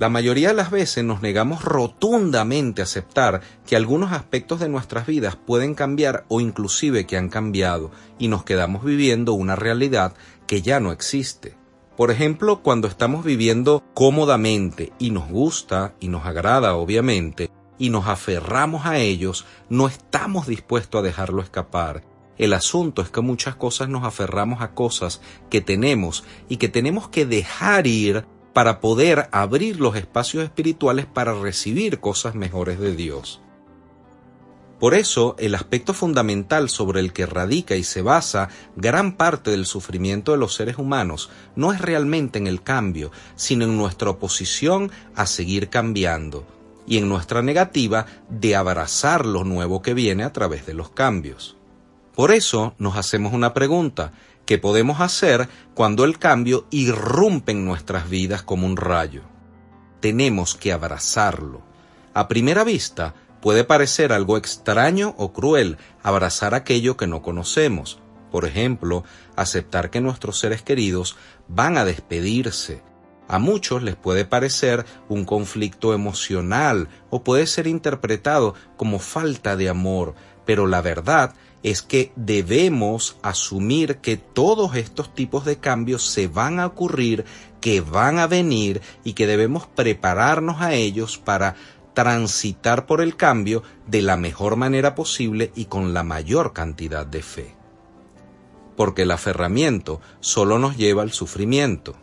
La 0.00 0.08
mayoría 0.08 0.48
de 0.48 0.54
las 0.54 0.70
veces 0.70 1.04
nos 1.04 1.20
negamos 1.20 1.62
rotundamente 1.62 2.80
a 2.80 2.84
aceptar 2.84 3.42
que 3.66 3.76
algunos 3.76 4.12
aspectos 4.12 4.58
de 4.58 4.70
nuestras 4.70 5.06
vidas 5.06 5.36
pueden 5.36 5.74
cambiar 5.74 6.24
o 6.28 6.40
inclusive 6.40 7.04
que 7.04 7.18
han 7.18 7.28
cambiado 7.28 7.90
y 8.18 8.28
nos 8.28 8.42
quedamos 8.42 8.82
viviendo 8.82 9.34
una 9.34 9.56
realidad 9.56 10.14
que 10.46 10.62
ya 10.62 10.80
no 10.80 10.90
existe. 10.90 11.54
Por 11.98 12.10
ejemplo, 12.10 12.62
cuando 12.62 12.88
estamos 12.88 13.26
viviendo 13.26 13.84
cómodamente 13.92 14.90
y 14.98 15.10
nos 15.10 15.28
gusta 15.28 15.92
y 16.00 16.08
nos 16.08 16.24
agrada 16.24 16.76
obviamente 16.76 17.50
y 17.78 17.90
nos 17.90 18.06
aferramos 18.06 18.86
a 18.86 18.96
ellos, 18.96 19.44
no 19.68 19.86
estamos 19.86 20.46
dispuestos 20.46 21.00
a 21.00 21.04
dejarlo 21.04 21.42
escapar. 21.42 22.04
El 22.38 22.54
asunto 22.54 23.02
es 23.02 23.10
que 23.10 23.20
muchas 23.20 23.54
cosas 23.54 23.90
nos 23.90 24.04
aferramos 24.04 24.62
a 24.62 24.72
cosas 24.72 25.20
que 25.50 25.60
tenemos 25.60 26.24
y 26.48 26.56
que 26.56 26.70
tenemos 26.70 27.10
que 27.10 27.26
dejar 27.26 27.86
ir 27.86 28.24
para 28.52 28.80
poder 28.80 29.28
abrir 29.32 29.80
los 29.80 29.96
espacios 29.96 30.44
espirituales 30.44 31.06
para 31.06 31.34
recibir 31.34 32.00
cosas 32.00 32.34
mejores 32.34 32.78
de 32.78 32.94
Dios. 32.94 33.40
Por 34.80 34.94
eso, 34.94 35.36
el 35.38 35.54
aspecto 35.54 35.92
fundamental 35.92 36.70
sobre 36.70 37.00
el 37.00 37.12
que 37.12 37.26
radica 37.26 37.76
y 37.76 37.84
se 37.84 38.00
basa 38.00 38.48
gran 38.76 39.18
parte 39.18 39.50
del 39.50 39.66
sufrimiento 39.66 40.32
de 40.32 40.38
los 40.38 40.54
seres 40.54 40.78
humanos 40.78 41.28
no 41.54 41.74
es 41.74 41.82
realmente 41.82 42.38
en 42.38 42.46
el 42.46 42.62
cambio, 42.62 43.12
sino 43.36 43.66
en 43.66 43.76
nuestra 43.76 44.08
oposición 44.08 44.90
a 45.14 45.26
seguir 45.26 45.68
cambiando 45.68 46.46
y 46.86 46.96
en 46.96 47.10
nuestra 47.10 47.42
negativa 47.42 48.06
de 48.30 48.56
abrazar 48.56 49.26
lo 49.26 49.44
nuevo 49.44 49.82
que 49.82 49.92
viene 49.92 50.24
a 50.24 50.32
través 50.32 50.64
de 50.64 50.72
los 50.72 50.88
cambios. 50.88 51.58
Por 52.14 52.32
eso 52.32 52.74
nos 52.78 52.96
hacemos 52.96 53.34
una 53.34 53.52
pregunta, 53.52 54.12
¿Qué 54.50 54.58
podemos 54.58 55.00
hacer 55.00 55.48
cuando 55.74 56.02
el 56.02 56.18
cambio 56.18 56.66
irrumpe 56.72 57.52
en 57.52 57.64
nuestras 57.64 58.10
vidas 58.10 58.42
como 58.42 58.66
un 58.66 58.76
rayo. 58.76 59.22
Tenemos 60.00 60.56
que 60.56 60.72
abrazarlo. 60.72 61.62
A 62.14 62.26
primera 62.26 62.64
vista 62.64 63.14
puede 63.40 63.62
parecer 63.62 64.12
algo 64.12 64.36
extraño 64.36 65.14
o 65.18 65.32
cruel 65.32 65.78
abrazar 66.02 66.56
aquello 66.56 66.96
que 66.96 67.06
no 67.06 67.22
conocemos. 67.22 68.00
Por 68.32 68.44
ejemplo, 68.44 69.04
aceptar 69.36 69.88
que 69.88 70.00
nuestros 70.00 70.40
seres 70.40 70.62
queridos 70.62 71.16
van 71.46 71.78
a 71.78 71.84
despedirse. 71.84 72.82
A 73.28 73.38
muchos 73.38 73.84
les 73.84 73.94
puede 73.94 74.24
parecer 74.24 74.84
un 75.08 75.26
conflicto 75.26 75.94
emocional 75.94 76.88
o 77.08 77.22
puede 77.22 77.46
ser 77.46 77.68
interpretado 77.68 78.56
como 78.76 78.98
falta 78.98 79.54
de 79.54 79.68
amor, 79.68 80.16
pero 80.44 80.66
la 80.66 80.80
verdad 80.80 81.34
es 81.62 81.82
que 81.82 82.12
debemos 82.16 83.16
asumir 83.22 83.98
que 83.98 84.16
todos 84.16 84.76
estos 84.76 85.14
tipos 85.14 85.44
de 85.44 85.58
cambios 85.58 86.06
se 86.06 86.26
van 86.26 86.58
a 86.58 86.66
ocurrir, 86.66 87.24
que 87.60 87.80
van 87.80 88.18
a 88.18 88.26
venir 88.26 88.80
y 89.04 89.12
que 89.12 89.26
debemos 89.26 89.66
prepararnos 89.66 90.60
a 90.60 90.74
ellos 90.74 91.18
para 91.18 91.56
transitar 91.92 92.86
por 92.86 93.00
el 93.00 93.16
cambio 93.16 93.62
de 93.86 94.00
la 94.00 94.16
mejor 94.16 94.56
manera 94.56 94.94
posible 94.94 95.52
y 95.54 95.66
con 95.66 95.92
la 95.92 96.02
mayor 96.02 96.52
cantidad 96.52 97.04
de 97.04 97.22
fe. 97.22 97.54
Porque 98.76 99.02
el 99.02 99.10
aferramiento 99.10 100.00
solo 100.20 100.58
nos 100.58 100.76
lleva 100.76 101.02
al 101.02 101.12
sufrimiento. 101.12 101.94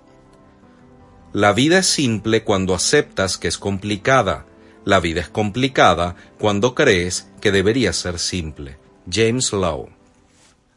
La 1.34 1.54
vida 1.54 1.80
es 1.80 1.88
simple 1.88 2.44
cuando 2.44 2.76
aceptas 2.76 3.38
que 3.38 3.48
es 3.48 3.58
complicada. 3.58 4.46
La 4.86 5.00
vida 5.00 5.22
es 5.22 5.30
complicada 5.30 6.16
cuando 6.38 6.76
crees 6.76 7.30
que 7.42 7.52
debería 7.52 7.92
ser 7.94 8.20
simple. 8.20 8.78
James 9.10 9.54
Lowe. 9.54 9.90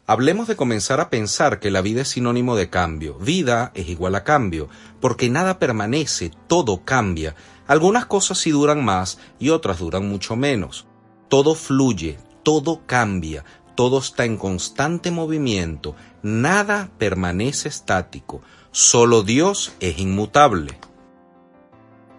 Hablemos 0.06 0.48
de 0.48 0.56
comenzar 0.56 1.00
a 1.00 1.10
pensar 1.10 1.60
que 1.60 1.70
la 1.70 1.82
vida 1.82 2.02
es 2.02 2.08
sinónimo 2.08 2.56
de 2.56 2.70
cambio. 2.70 3.16
Vida 3.18 3.70
es 3.74 3.88
igual 3.88 4.14
a 4.14 4.24
cambio, 4.24 4.68
porque 5.00 5.30
nada 5.30 5.58
permanece, 5.58 6.32
todo 6.46 6.84
cambia. 6.84 7.34
Algunas 7.66 8.06
cosas 8.06 8.38
sí 8.38 8.50
duran 8.50 8.84
más 8.84 9.18
y 9.38 9.50
otras 9.50 9.78
duran 9.78 10.08
mucho 10.08 10.36
menos. 10.36 10.86
Todo 11.28 11.54
fluye, 11.54 12.18
todo 12.42 12.82
cambia, 12.86 13.44
todo 13.76 13.98
está 13.98 14.24
en 14.24 14.36
constante 14.36 15.10
movimiento, 15.10 15.94
nada 16.22 16.90
permanece 16.98 17.68
estático, 17.68 18.42
solo 18.72 19.22
Dios 19.22 19.72
es 19.80 19.98
inmutable. 19.98 20.78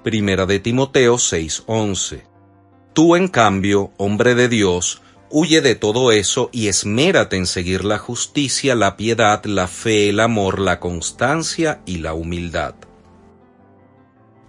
Primera 0.03 0.45
de 0.45 0.59
Timoteo 0.59 1.15
6:11 1.15 2.23
Tú 2.93 3.15
en 3.15 3.27
cambio, 3.27 3.91
hombre 3.97 4.35
de 4.35 4.49
Dios, 4.49 5.01
Huye 5.33 5.61
de 5.61 5.75
todo 5.75 6.11
eso 6.11 6.49
y 6.51 6.67
esmérate 6.67 7.37
en 7.37 7.45
seguir 7.45 7.85
la 7.85 7.97
justicia, 7.97 8.75
la 8.75 8.97
piedad, 8.97 9.45
la 9.45 9.69
fe, 9.69 10.09
el 10.09 10.19
amor, 10.19 10.59
la 10.59 10.81
constancia 10.81 11.81
y 11.85 11.99
la 11.99 12.13
humildad. 12.13 12.75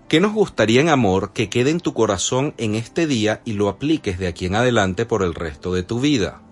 ¿Qué 0.09 0.19
nos 0.19 0.33
gustaría 0.33 0.81
en 0.81 0.89
amor 0.89 1.33
que 1.33 1.49
quede 1.49 1.71
en 1.71 1.79
tu 1.79 1.95
corazón 1.95 2.53
en 2.59 2.75
este 2.75 3.07
día 3.07 3.43
y 3.45 3.53
lo 3.53 3.69
apliques 3.69 4.19
de 4.19 4.27
aquí 4.27 4.47
en 4.47 4.57
adelante 4.57 5.07
por 5.07 5.23
el 5.23 5.35
resto 5.37 5.73
de 5.73 5.85
tu 5.85 6.01
vida? 6.01 6.43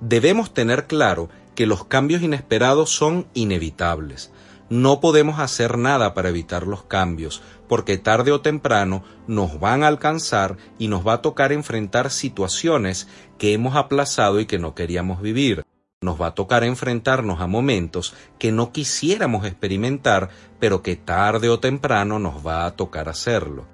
Debemos 0.00 0.54
tener 0.54 0.86
claro 0.86 1.28
que 1.54 1.66
los 1.66 1.84
cambios 1.84 2.22
inesperados 2.22 2.88
son 2.88 3.26
inevitables. 3.34 4.32
No 4.70 5.00
podemos 5.00 5.38
hacer 5.40 5.76
nada 5.76 6.14
para 6.14 6.30
evitar 6.30 6.66
los 6.66 6.84
cambios, 6.84 7.42
porque 7.68 7.98
tarde 7.98 8.32
o 8.32 8.40
temprano 8.40 9.04
nos 9.26 9.60
van 9.60 9.82
a 9.82 9.88
alcanzar 9.88 10.56
y 10.78 10.88
nos 10.88 11.06
va 11.06 11.14
a 11.14 11.22
tocar 11.22 11.52
enfrentar 11.52 12.10
situaciones 12.10 13.08
que 13.38 13.52
hemos 13.52 13.76
aplazado 13.76 14.40
y 14.40 14.46
que 14.46 14.58
no 14.58 14.74
queríamos 14.74 15.20
vivir. 15.20 15.64
Nos 16.00 16.20
va 16.20 16.28
a 16.28 16.34
tocar 16.34 16.64
enfrentarnos 16.64 17.40
a 17.40 17.46
momentos 17.46 18.14
que 18.38 18.52
no 18.52 18.72
quisiéramos 18.72 19.46
experimentar, 19.46 20.30
pero 20.58 20.82
que 20.82 20.96
tarde 20.96 21.48
o 21.48 21.60
temprano 21.60 22.18
nos 22.18 22.46
va 22.46 22.66
a 22.66 22.76
tocar 22.76 23.08
hacerlo. 23.08 23.66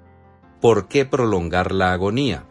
¿Por 0.61 0.87
qué 0.87 1.05
prolongar 1.05 1.71
la 1.71 1.93
agonía? 1.93 2.45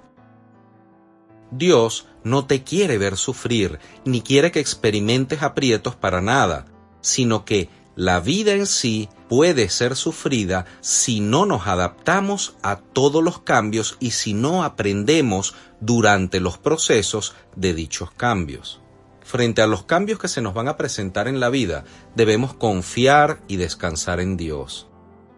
Dios 1.50 2.06
no 2.24 2.46
te 2.46 2.62
quiere 2.62 2.98
ver 2.98 3.16
sufrir, 3.16 3.78
ni 4.04 4.20
quiere 4.20 4.50
que 4.50 4.60
experimentes 4.60 5.42
aprietos 5.42 5.96
para 5.96 6.20
nada, 6.20 6.66
sino 7.00 7.44
que 7.44 7.68
la 7.96 8.20
vida 8.20 8.52
en 8.52 8.66
sí 8.66 9.08
puede 9.28 9.68
ser 9.68 9.96
sufrida 9.96 10.64
si 10.80 11.20
no 11.20 11.44
nos 11.44 11.66
adaptamos 11.66 12.56
a 12.62 12.76
todos 12.76 13.22
los 13.22 13.40
cambios 13.40 13.96
y 14.00 14.12
si 14.12 14.32
no 14.32 14.64
aprendemos 14.64 15.54
durante 15.80 16.40
los 16.40 16.56
procesos 16.58 17.34
de 17.56 17.74
dichos 17.74 18.10
cambios. 18.12 18.80
Frente 19.22 19.62
a 19.62 19.66
los 19.66 19.84
cambios 19.84 20.18
que 20.18 20.28
se 20.28 20.40
nos 20.40 20.54
van 20.54 20.68
a 20.68 20.76
presentar 20.76 21.28
en 21.28 21.40
la 21.40 21.50
vida, 21.50 21.84
debemos 22.16 22.54
confiar 22.54 23.40
y 23.48 23.56
descansar 23.56 24.20
en 24.20 24.36
Dios. 24.36 24.88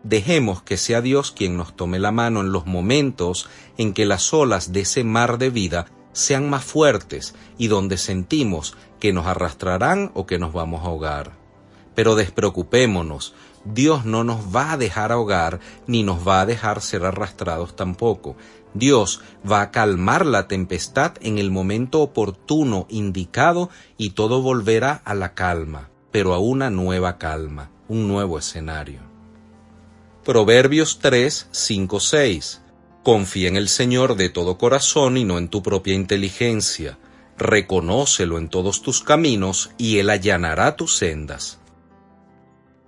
Dejemos 0.03 0.63
que 0.63 0.77
sea 0.77 1.01
Dios 1.01 1.33
quien 1.33 1.57
nos 1.57 1.77
tome 1.77 1.99
la 1.99 2.11
mano 2.13 2.41
en 2.41 2.53
los 2.53 2.67
momentos 2.67 3.49
en 3.79 3.93
que 3.93 4.07
las 4.07 4.33
olas 4.33 4.73
de 4.73 4.81
ese 4.81 5.05
mar 5.05 5.39
de 5.39 5.51
vida 5.51 5.87
sean 6.13 6.49
más 6.49 6.65
fuertes 6.65 7.35
y 7.59 7.69
donde 7.69 7.99
sentimos 7.99 8.77
que 8.99 9.13
nos 9.13 9.27
arrastrarán 9.27 10.11
o 10.15 10.27
que 10.27 10.39
nos 10.39 10.53
vamos 10.53 10.83
a 10.83 10.87
ahogar. 10.87 11.42
Pero 11.95 12.15
despreocupémonos, 12.15 13.35
Dios 13.65 14.05
no 14.05 14.25
nos 14.25 14.55
va 14.55 14.73
a 14.73 14.77
dejar 14.77 15.13
ahogar 15.13 15.61
ni 15.87 16.03
nos 16.03 16.27
va 16.27 16.41
a 16.41 16.47
dejar 16.47 16.81
ser 16.81 17.05
arrastrados 17.05 17.77
tampoco. 17.77 18.37
Dios 18.75 19.21
va 19.49 19.61
a 19.61 19.71
calmar 19.71 20.25
la 20.25 20.49
tempestad 20.49 21.13
en 21.21 21.39
el 21.39 21.51
momento 21.51 22.01
oportuno 22.01 22.87
indicado 22.89 23.71
y 23.99 24.11
todo 24.11 24.41
volverá 24.43 25.03
a 25.05 25.15
la 25.15 25.35
calma, 25.35 25.91
pero 26.11 26.35
a 26.35 26.39
una 26.39 26.71
nueva 26.71 27.19
calma, 27.19 27.71
un 27.89 28.09
nuevo 28.09 28.39
escenario. 28.39 29.01
Proverbios 30.25 30.99
3, 31.01 31.49
5, 31.51 32.01
6. 32.01 32.63
Confía 33.03 33.49
en 33.49 33.57
el 33.57 33.69
Señor 33.69 34.17
de 34.17 34.29
todo 34.29 34.57
corazón 34.57 35.17
y 35.17 35.25
no 35.25 35.37
en 35.37 35.49
tu 35.49 35.63
propia 35.63 35.95
inteligencia. 35.95 36.99
Reconócelo 37.37 38.39
en 38.39 38.49
todos 38.49 38.83
tus 38.83 39.03
caminos 39.03 39.71
y 39.77 39.99
Él 39.99 40.11
allanará 40.11 40.77
tus 40.77 40.97
sendas. 40.97 41.59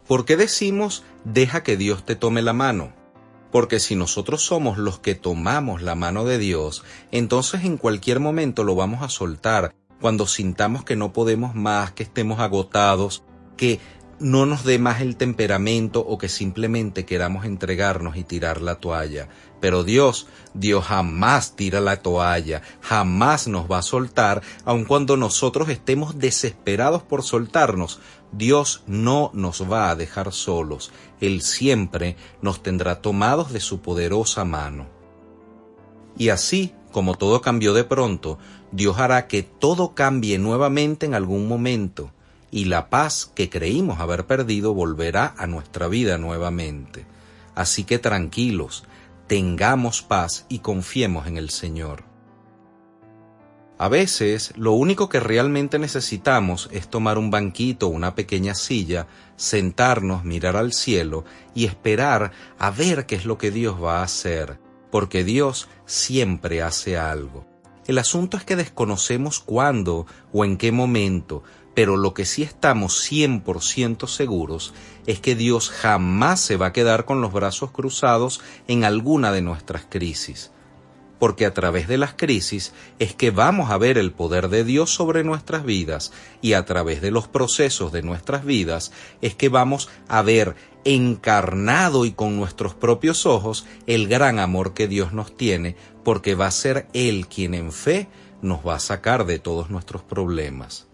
¿Por 0.07 0.27
qué 0.27 0.37
decimos 0.37 1.03
deja 1.25 1.63
que 1.63 1.79
Dios 1.79 2.05
te 2.05 2.15
tome 2.15 2.43
la 2.43 2.53
mano? 2.53 2.93
Porque 3.51 3.81
si 3.81 3.97
nosotros 3.97 4.43
somos 4.43 4.77
los 4.77 4.99
que 4.99 5.15
tomamos 5.15 5.81
la 5.81 5.95
mano 5.95 6.25
de 6.25 6.37
Dios, 6.37 6.85
entonces 7.11 7.65
en 7.65 7.79
cualquier 7.79 8.21
momento 8.21 8.65
lo 8.65 8.75
vamos 8.75 9.03
a 9.03 9.09
soltar, 9.09 9.75
cuando 10.03 10.27
sintamos 10.27 10.85
que 10.85 10.97
no 10.97 11.15
podemos 11.15 11.55
más, 11.55 11.93
que 11.93 12.03
estemos 12.03 12.41
agotados, 12.41 13.23
que 13.57 13.81
no 14.19 14.47
nos 14.47 14.65
dé 14.65 14.79
más 14.79 15.01
el 15.01 15.17
temperamento 15.17 16.01
o 16.01 16.19
que 16.19 16.29
simplemente 16.29 17.05
queramos 17.05 17.45
entregarnos 17.45 18.17
y 18.17 18.25
tirar 18.25 18.61
la 18.61 18.77
toalla. 18.77 19.29
Pero 19.61 19.85
Dios, 19.85 20.27
Dios 20.53 20.85
jamás 20.85 21.57
tira 21.57 21.81
la 21.81 21.97
toalla, 21.97 22.63
jamás 22.81 23.49
nos 23.49 23.71
va 23.71 23.79
a 23.79 23.83
soltar, 23.83 24.43
aun 24.65 24.85
cuando 24.85 25.17
nosotros 25.17 25.69
estemos 25.69 26.19
desesperados 26.19 27.03
por 27.03 27.23
soltarnos. 27.23 28.01
Dios 28.37 28.83
no 28.87 29.31
nos 29.33 29.71
va 29.71 29.91
a 29.91 29.97
dejar 29.97 30.33
solos, 30.33 30.91
Él 31.21 31.43
siempre 31.43 32.17
nos 32.43 32.63
tendrá 32.63 33.01
tomados 33.01 33.53
de 33.53 33.61
su 33.61 33.81
poderosa 33.81 34.45
mano. 34.45 34.87
Y 36.17 36.31
así, 36.31 36.73
como 36.91 37.15
todo 37.15 37.41
cambió 37.41 37.75
de 37.75 37.85
pronto, 37.85 38.39
Dios 38.73 38.99
hará 38.99 39.29
que 39.29 39.43
todo 39.43 39.95
cambie 39.95 40.39
nuevamente 40.39 41.07
en 41.07 41.15
algún 41.15 41.47
momento, 41.47 42.11
y 42.51 42.67
la 42.67 42.89
paz 42.89 43.31
que 43.35 43.51
creímos 43.51 44.01
haber 44.01 44.27
perdido 44.27 44.75
volverá 44.75 45.35
a 45.39 45.47
nuestra 45.47 45.89
vida 45.89 46.19
nuevamente. 46.19 47.07
Así 47.55 47.85
que 47.85 47.99
tranquilos, 47.99 48.85
tengamos 49.27 50.03
paz 50.03 50.47
y 50.49 50.61
confiemos 50.61 51.27
en 51.27 51.37
el 51.37 51.51
Señor. 51.51 52.14
A 53.85 53.89
veces 53.89 54.55
lo 54.57 54.73
único 54.73 55.11
que 55.11 55.21
realmente 55.21 55.79
necesitamos 55.79 56.71
es 56.73 56.89
tomar 56.89 57.19
un 57.19 57.31
banquito 57.31 57.89
una 57.89 58.15
pequeña 58.15 58.55
silla, 58.55 59.09
sentarnos, 59.37 60.25
mirar 60.25 60.57
al 60.57 60.73
cielo 60.73 61.27
y 61.55 61.67
esperar 61.67 62.33
a 62.59 62.71
ver 62.71 63.05
qué 63.05 63.15
es 63.15 63.27
lo 63.27 63.37
que 63.37 63.51
Dios 63.51 63.77
va 63.79 63.99
a 63.99 64.05
hacer, 64.05 64.59
porque 64.91 65.23
Dios 65.23 65.69
siempre 65.85 66.63
hace 66.63 66.97
algo. 66.97 67.47
El 67.87 67.99
asunto 67.99 68.39
es 68.39 68.45
que 68.45 68.57
desconocemos 68.57 69.41
cuándo 69.41 70.07
o 70.33 70.47
en 70.47 70.57
qué 70.57 70.73
momento, 70.73 71.43
pero 71.75 71.99
lo 71.99 72.15
que 72.15 72.25
sí 72.25 72.43
estamos 72.43 73.07
100% 73.13 74.07
seguros 74.07 74.73
es 75.05 75.21
que 75.21 75.35
Dios 75.35 75.69
jamás 75.69 76.41
se 76.41 76.57
va 76.57 76.69
a 76.69 76.73
quedar 76.73 77.05
con 77.05 77.21
los 77.21 77.35
brazos 77.35 77.71
cruzados 77.71 78.41
en 78.67 78.85
alguna 78.85 79.31
de 79.31 79.43
nuestras 79.43 79.85
crisis. 79.85 80.54
Porque 81.19 81.47
a 81.47 81.55
través 81.55 81.89
de 81.89 81.97
las 81.97 82.15
crisis 82.15 82.73
es 82.99 83.15
que 83.15 83.31
vamos 83.31 83.71
a 83.71 83.79
ver 83.79 83.99
el 83.99 84.13
poder 84.13 84.49
de 84.49 84.65
Dios 84.65 84.93
sobre 84.93 85.25
nuestras 85.25 85.65
vidas 85.65 86.13
y 86.43 86.55
a 86.55 86.65
través 86.65 87.01
de 87.01 87.11
los 87.11 87.29
procesos 87.29 87.93
de 87.93 88.03
nuestras 88.03 88.45
vidas 88.45 88.93
es 89.21 89.35
que 89.35 89.49
vamos 89.49 89.89
a 90.09 90.23
ver 90.23 90.55
encarnado 90.85 92.05
y 92.05 92.13
con 92.13 92.37
nuestros 92.37 92.75
propios 92.75 93.27
ojos 93.27 93.67
el 93.87 94.09
gran 94.09 94.39
amor 94.39 94.75
que 94.75 94.89
Dios 94.89 95.13
nos 95.13 95.37
tiene 95.37 95.77
porque 96.03 96.35
va 96.35 96.47
a 96.47 96.51
ser 96.51 96.87
Él 96.93 97.27
quien 97.27 97.55
en 97.55 97.73
fe 97.73 98.09
nos 98.43 98.67
va 98.67 98.77
a 98.77 98.81
sacar 98.81 99.25
de 99.25 99.39
todos 99.39 99.71
nuestros 99.71 100.03
problemas. 100.03 100.87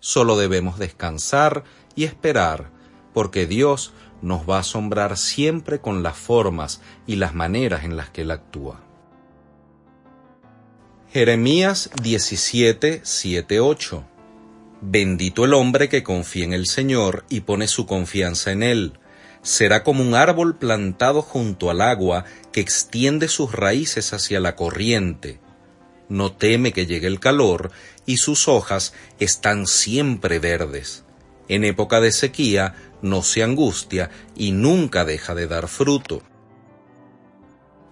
Solo 0.00 0.36
debemos 0.36 0.78
descansar 0.78 1.64
y 1.94 2.04
esperar, 2.04 2.70
porque 3.14 3.46
Dios 3.46 3.92
nos 4.20 4.48
va 4.48 4.56
a 4.56 4.60
asombrar 4.60 5.16
siempre 5.16 5.80
con 5.80 6.02
las 6.02 6.16
formas 6.16 6.80
y 7.06 7.16
las 7.16 7.34
maneras 7.34 7.84
en 7.84 7.96
las 7.96 8.10
que 8.10 8.22
Él 8.22 8.30
actúa. 8.30 8.87
Jeremías 11.10 11.88
17, 12.02 13.00
7, 13.02 13.60
8 13.60 14.04
Bendito 14.82 15.46
el 15.46 15.54
hombre 15.54 15.88
que 15.88 16.02
confía 16.02 16.44
en 16.44 16.52
el 16.52 16.66
Señor 16.66 17.24
y 17.30 17.40
pone 17.40 17.66
su 17.66 17.86
confianza 17.86 18.52
en 18.52 18.62
Él. 18.62 18.92
será 19.40 19.84
como 19.84 20.02
un 20.02 20.14
árbol 20.14 20.58
plantado 20.58 21.22
junto 21.22 21.70
al 21.70 21.80
agua 21.80 22.26
que 22.52 22.60
extiende 22.60 23.28
sus 23.28 23.52
raíces 23.52 24.12
hacia 24.12 24.38
la 24.38 24.54
corriente. 24.54 25.40
No 26.10 26.32
teme 26.32 26.74
que 26.74 26.84
llegue 26.84 27.06
el 27.06 27.20
calor 27.20 27.70
y 28.04 28.18
sus 28.18 28.46
hojas 28.46 28.92
están 29.18 29.66
siempre 29.66 30.38
verdes. 30.38 31.04
En 31.48 31.64
época 31.64 32.02
de 32.02 32.12
sequía 32.12 32.74
no 33.00 33.22
se 33.22 33.42
angustia 33.42 34.10
y 34.36 34.52
nunca 34.52 35.06
deja 35.06 35.34
de 35.34 35.46
dar 35.46 35.68
fruto. 35.68 36.22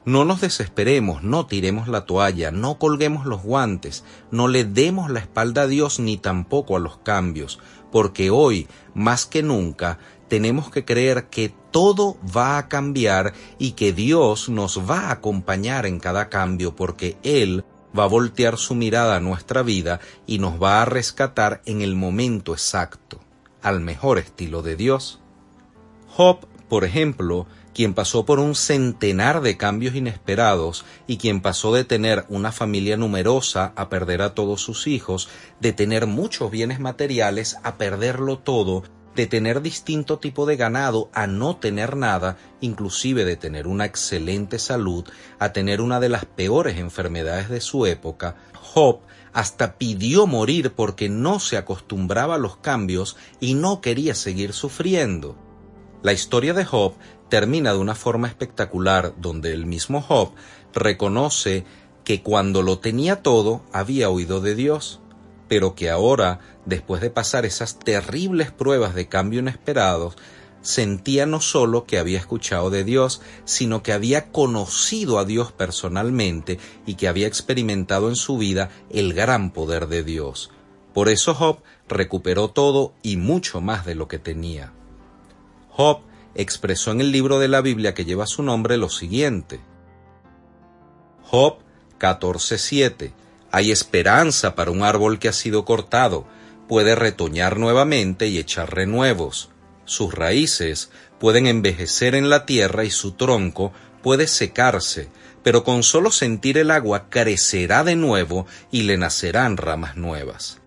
No 0.07 0.25
nos 0.25 0.41
desesperemos, 0.41 1.25
no 1.25 1.47
tiremos 1.47 1.89
la 1.89 2.07
toalla, 2.07 2.53
no 2.53 2.79
colguemos 2.79 3.27
los 3.27 3.43
guantes, 3.43 4.05
no 4.31 4.47
le 4.47 4.65
demos 4.65 5.11
la 5.11 5.19
espalda 5.19 5.63
a 5.63 5.67
Dios 5.67 5.99
ni 5.99 6.17
tampoco 6.17 6.77
a 6.77 6.79
los 6.79 6.99
cambios, 6.99 7.59
porque 7.91 8.31
hoy, 8.31 8.69
más 8.95 9.27
que 9.27 9.43
nunca, 9.43 9.99
tenemos 10.29 10.71
que 10.71 10.85
creer 10.85 11.27
que 11.27 11.53
todo 11.73 12.19
va 12.25 12.57
a 12.57 12.69
cambiar 12.69 13.33
y 13.59 13.73
que 13.73 13.93
Dios 13.93 14.49
nos 14.49 14.79
va 14.89 15.09
a 15.09 15.11
acompañar 15.11 15.87
en 15.87 15.99
cada 15.99 16.29
cambio, 16.29 16.77
porque 16.77 17.17
Él 17.25 17.65
va 17.99 18.05
a 18.05 18.09
voltear 18.09 18.59
su 18.59 18.77
mirada 18.77 19.17
a 19.17 19.21
nuestra 19.21 19.63
vida 19.63 19.99
y 20.25 20.39
nos 20.39 20.63
va 20.63 20.83
a 20.83 20.85
rescatar 20.85 21.63
en 21.67 21.83
el 21.83 21.97
momento 21.97 22.53
exacto, 22.53 23.19
al 23.61 23.81
mejor 23.81 24.19
estilo 24.19 24.63
de 24.63 24.77
Dios. 24.77 25.19
Job, 26.07 26.47
por 26.69 26.85
ejemplo, 26.85 27.49
quien 27.77 27.93
pasó 27.93 28.25
por 28.25 28.39
un 28.39 28.55
centenar 28.55 29.43
de 29.43 29.59
cambios 29.59 29.95
inesperados 29.95 30.87
y 31.07 31.19
quien 31.19 31.43
pasó 31.43 31.75
de 31.75 31.85
tener 31.85 32.25
una 32.31 32.51
familia 32.51 32.97
numerosa 32.97 33.75
a 33.77 33.91
perder 33.91 34.23
a 34.23 34.33
todos 34.33 34.63
sus 34.63 34.87
hijos, 34.87 35.29
de 35.61 35.75
tener 35.75 36.07
muchos 36.07 36.51
bienes 36.51 36.81
materiales 36.81 37.59
a 37.65 37.77
perderlo 37.77 38.39
todo, 38.39 38.83
de 39.15 39.27
tener 39.27 39.61
distinto 39.61 40.19
tipo 40.19 40.47
de 40.47 40.57
ganado 40.57 41.11
a 41.13 41.27
no 41.27 41.57
tener 41.57 41.99
nada, 41.99 42.39
inclusive 42.63 43.27
de 43.27 43.37
tener 43.37 43.67
una 43.67 43.85
excelente 43.85 44.59
salud, 44.59 45.05
a 45.39 45.53
tener 45.53 45.83
una 45.83 46.01
de 46.01 46.09
las 46.09 46.25
peores 46.25 46.79
enfermedades 46.79 47.51
de 47.51 47.61
su 47.61 47.85
época, 47.85 48.37
Job 48.55 49.01
hasta 49.35 49.77
pidió 49.77 50.27
morir 50.27 50.73
porque 50.73 51.11
no 51.11 51.41
se 51.41 51.59
acostumbraba 51.59 52.37
a 52.37 52.39
los 52.39 52.57
cambios 52.57 53.19
y 53.39 53.53
no 53.53 53.83
quería 53.83 54.15
seguir 54.15 54.55
sufriendo. 54.55 55.37
La 56.03 56.13
historia 56.13 56.55
de 56.55 56.65
Job 56.65 56.95
termina 57.29 57.73
de 57.73 57.79
una 57.79 57.95
forma 57.95 58.29
espectacular 58.29 59.15
donde 59.19 59.53
el 59.53 59.67
mismo 59.67 60.01
Job 60.01 60.33
reconoce 60.75 61.65
que 62.05 62.23
cuando 62.23 62.63
lo 62.63 62.79
tenía 62.79 63.23
todo 63.23 63.63
había 63.73 64.11
oído 64.11 64.41
de 64.41 64.55
Dios, 64.55 65.01
pero 65.49 65.75
que 65.75 65.91
ahora, 65.91 66.41
después 66.65 67.01
de 67.01 67.11
pasar 67.11 67.45
esas 67.45 67.79
terribles 67.79 68.51
pruebas 68.51 68.95
de 68.95 69.09
cambio 69.09 69.41
inesperados, 69.41 70.17
sentía 70.63 71.27
no 71.27 71.41
solo 71.41 71.85
que 71.85 71.99
había 71.99 72.19
escuchado 72.19 72.71
de 72.71 72.85
Dios, 72.85 73.23
sino 73.45 73.83
que 73.83 73.93
había 73.93 74.31
conocido 74.33 75.19
a 75.19 75.25
Dios 75.25 75.53
personalmente 75.53 76.59
y 76.87 76.95
que 76.95 77.09
había 77.09 77.29
experimentado 77.29 78.09
en 78.09 78.17
su 78.17 78.37
vida 78.39 78.71
el 78.91 79.13
gran 79.13 79.53
poder 79.53 79.87
de 79.87 80.03
Dios. 80.03 80.51
Por 80.93 81.09
eso 81.09 81.35
Job 81.35 81.59
recuperó 81.89 82.49
todo 82.49 82.95
y 83.03 83.17
mucho 83.17 83.61
más 83.61 83.85
de 83.87 83.95
lo 83.95 84.09
que 84.09 84.19
tenía. 84.19 84.73
Job 85.71 86.01
expresó 86.37 86.93
en 86.93 87.01
el 87.01 87.11
libro 87.11 87.39
de 87.39 87.49
la 87.49 87.61
Biblia 87.61 87.95
que 87.95 88.05
lleva 88.05 88.27
su 88.27 88.43
nombre 88.43 88.77
lo 88.77 88.89
siguiente. 88.89 89.61
Job 91.23 91.59
14:7 91.99 93.13
Hay 93.51 93.73
esperanza 93.73 94.55
para 94.55 94.71
un 94.71 94.83
árbol 94.83 95.19
que 95.19 95.29
ha 95.29 95.33
sido 95.33 95.65
cortado, 95.65 96.27
puede 96.69 96.95
retoñar 96.95 97.59
nuevamente 97.59 98.29
y 98.29 98.39
echar 98.39 98.75
renuevos. 98.75 99.51
Sus 99.85 100.15
raíces 100.15 100.91
pueden 101.19 101.47
envejecer 101.47 102.15
en 102.15 102.29
la 102.29 102.45
tierra 102.45 102.85
y 102.85 102.91
su 102.91 103.13
tronco 103.13 103.73
puede 104.03 104.27
secarse, 104.27 105.09
pero 105.43 105.65
con 105.65 105.83
solo 105.83 106.11
sentir 106.11 106.59
el 106.59 106.71
agua 106.71 107.09
crecerá 107.09 107.83
de 107.85 107.97
nuevo 107.97 108.47
y 108.71 108.83
le 108.83 108.99
nacerán 108.99 109.57
ramas 109.57 109.97
nuevas. 109.97 110.61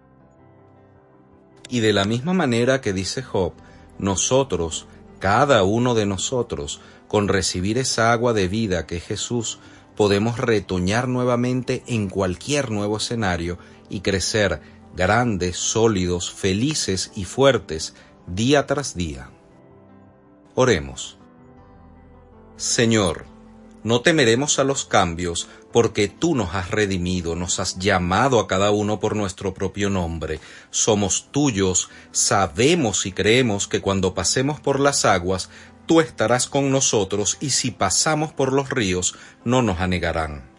Y 1.70 1.82
de 1.82 1.94
la 1.94 2.06
misma 2.06 2.34
manera 2.34 2.82
que 2.82 2.94
dice 2.94 3.22
Job, 3.22 3.54
nosotros 4.00 4.88
cada 5.20 5.64
uno 5.64 5.96
de 5.96 6.06
nosotros, 6.06 6.82
con 7.08 7.28
recibir 7.28 7.78
esa 7.78 8.12
agua 8.12 8.34
de 8.34 8.48
vida 8.48 8.88
que 8.88 8.98
es 8.98 9.04
Jesús, 9.04 9.60
podemos 9.96 10.38
retoñar 10.38 11.08
nuevamente 11.08 11.84
en 11.88 12.10
cualquier 12.10 12.72
nuevo 12.72 12.98
escenario 12.98 13.58
y 13.90 14.00
crecer 14.00 14.62
grandes, 14.96 15.58
sólidos, 15.58 16.32
felices 16.32 17.12
y 17.16 17.26
fuertes 17.26 17.96
día 18.28 18.66
tras 18.66 18.96
día. 18.96 19.30
Oremos. 20.56 21.18
Señor, 22.56 23.26
no 23.84 24.02
temeremos 24.02 24.60
a 24.60 24.64
los 24.64 24.86
cambios, 24.86 25.48
porque 25.72 26.08
tú 26.08 26.36
nos 26.36 26.56
has 26.56 26.72
redimido, 26.72 27.36
nos 27.36 27.60
has 27.60 27.78
llamado 27.78 28.40
a 28.40 28.48
cada 28.48 28.72
uno 28.72 29.00
por 29.00 29.16
nuestro 29.16 29.54
propio 29.54 29.90
nombre. 29.90 30.40
Somos 30.72 31.28
tuyos, 31.32 31.90
sabemos 32.12 33.06
y 33.06 33.12
creemos 33.12 33.68
que 33.68 33.82
cuando 33.82 34.14
pasemos 34.14 34.60
por 34.60 34.80
las 34.80 35.06
aguas, 35.06 35.50
tú 35.86 36.02
estarás 36.02 36.48
con 36.48 36.72
nosotros, 36.72 37.38
y 37.40 37.52
si 37.52 37.72
pasamos 37.72 38.34
por 38.34 38.54
los 38.54 38.70
ríos, 38.70 39.16
no 39.44 39.62
nos 39.62 39.80
anegarán. 39.80 40.50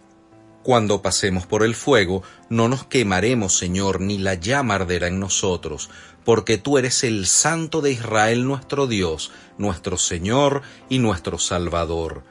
Cuando 0.63 1.03
pasemos 1.03 1.47
por 1.47 1.65
el 1.65 1.75
fuego, 1.75 2.23
no 2.49 2.69
nos 2.69 2.85
quemaremos, 2.85 3.57
Señor, 3.57 4.01
ni 4.01 4.19
la 4.19 4.35
llama 4.35 4.75
arderá 4.75 5.09
en 5.09 5.19
nosotros, 5.19 5.89
porque 6.25 6.59
tú 6.59 6.79
eres 6.79 7.03
el 7.03 7.27
Santo 7.27 7.81
de 7.81 7.93
Israel 7.93 8.47
nuestro 8.47 8.87
Dios, 8.87 9.33
nuestro 9.57 9.97
Señor 9.97 10.63
y 10.89 10.99
nuestro 10.99 11.39
Salvador 11.39 12.25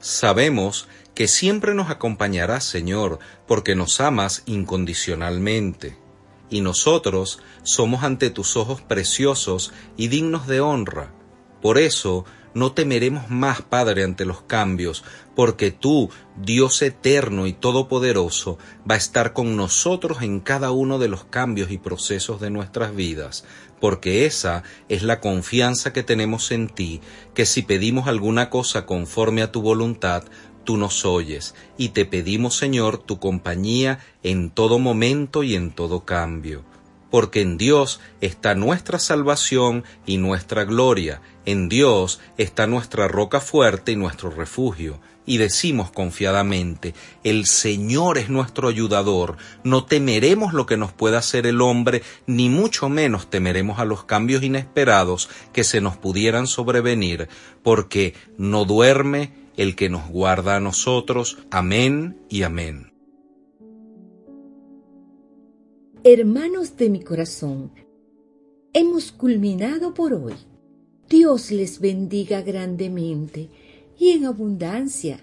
Sabemos 0.00 0.88
que 1.20 1.28
siempre 1.28 1.74
nos 1.74 1.90
acompañarás, 1.90 2.64
Señor, 2.64 3.18
porque 3.46 3.74
nos 3.74 4.00
amas 4.00 4.42
incondicionalmente. 4.46 5.98
Y 6.48 6.62
nosotros 6.62 7.40
somos 7.62 8.04
ante 8.04 8.30
tus 8.30 8.56
ojos 8.56 8.80
preciosos 8.80 9.70
y 9.98 10.08
dignos 10.08 10.46
de 10.46 10.62
honra. 10.62 11.12
Por 11.60 11.76
eso 11.76 12.24
no 12.54 12.72
temeremos 12.72 13.28
más, 13.28 13.60
Padre, 13.60 14.02
ante 14.02 14.24
los 14.24 14.40
cambios, 14.40 15.04
porque 15.36 15.70
tú, 15.70 16.10
Dios 16.36 16.80
eterno 16.82 17.46
y 17.46 17.52
todopoderoso, 17.52 18.58
va 18.90 18.94
a 18.94 18.98
estar 18.98 19.32
con 19.32 19.56
nosotros 19.56 20.22
en 20.22 20.40
cada 20.40 20.70
uno 20.70 20.98
de 20.98 21.08
los 21.08 21.24
cambios 21.24 21.70
y 21.70 21.78
procesos 21.78 22.40
de 22.40 22.50
nuestras 22.50 22.94
vidas, 22.94 23.44
porque 23.80 24.26
esa 24.26 24.62
es 24.88 25.02
la 25.02 25.20
confianza 25.20 25.92
que 25.92 26.02
tenemos 26.02 26.50
en 26.50 26.68
ti, 26.68 27.00
que 27.34 27.46
si 27.46 27.62
pedimos 27.62 28.08
alguna 28.08 28.50
cosa 28.50 28.84
conforme 28.84 29.42
a 29.42 29.52
tu 29.52 29.62
voluntad, 29.62 30.24
tú 30.64 30.76
nos 30.76 31.04
oyes, 31.04 31.54
y 31.76 31.90
te 31.90 32.04
pedimos, 32.04 32.56
Señor, 32.56 32.98
tu 32.98 33.18
compañía 33.18 33.98
en 34.22 34.50
todo 34.50 34.78
momento 34.78 35.42
y 35.42 35.54
en 35.54 35.70
todo 35.70 36.04
cambio. 36.04 36.64
Porque 37.10 37.40
en 37.40 37.58
Dios 37.58 38.00
está 38.20 38.54
nuestra 38.54 38.98
salvación 38.98 39.84
y 40.06 40.18
nuestra 40.18 40.64
gloria, 40.64 41.22
en 41.44 41.68
Dios 41.68 42.20
está 42.38 42.66
nuestra 42.66 43.08
roca 43.08 43.40
fuerte 43.40 43.92
y 43.92 43.96
nuestro 43.96 44.30
refugio 44.30 45.00
y 45.30 45.36
decimos 45.38 45.92
confiadamente, 45.92 46.92
el 47.22 47.46
Señor 47.46 48.18
es 48.18 48.30
nuestro 48.30 48.68
ayudador, 48.68 49.36
no 49.62 49.84
temeremos 49.84 50.52
lo 50.52 50.66
que 50.66 50.76
nos 50.76 50.92
pueda 50.92 51.18
hacer 51.18 51.46
el 51.46 51.60
hombre, 51.60 52.02
ni 52.26 52.48
mucho 52.48 52.88
menos 52.88 53.30
temeremos 53.30 53.78
a 53.78 53.84
los 53.84 54.02
cambios 54.02 54.42
inesperados 54.42 55.28
que 55.52 55.62
se 55.62 55.80
nos 55.80 55.96
pudieran 55.96 56.48
sobrevenir, 56.48 57.28
porque 57.62 58.14
no 58.38 58.64
duerme 58.64 59.32
el 59.60 59.76
que 59.76 59.90
nos 59.90 60.08
guarda 60.08 60.56
a 60.56 60.60
nosotros. 60.60 61.36
Amén 61.50 62.16
y 62.30 62.44
amén. 62.44 62.94
Hermanos 66.02 66.78
de 66.78 66.88
mi 66.88 67.02
corazón, 67.02 67.70
hemos 68.72 69.12
culminado 69.12 69.92
por 69.92 70.14
hoy. 70.14 70.32
Dios 71.10 71.50
les 71.50 71.78
bendiga 71.78 72.40
grandemente 72.40 73.50
y 73.98 74.12
en 74.12 74.24
abundancia. 74.24 75.20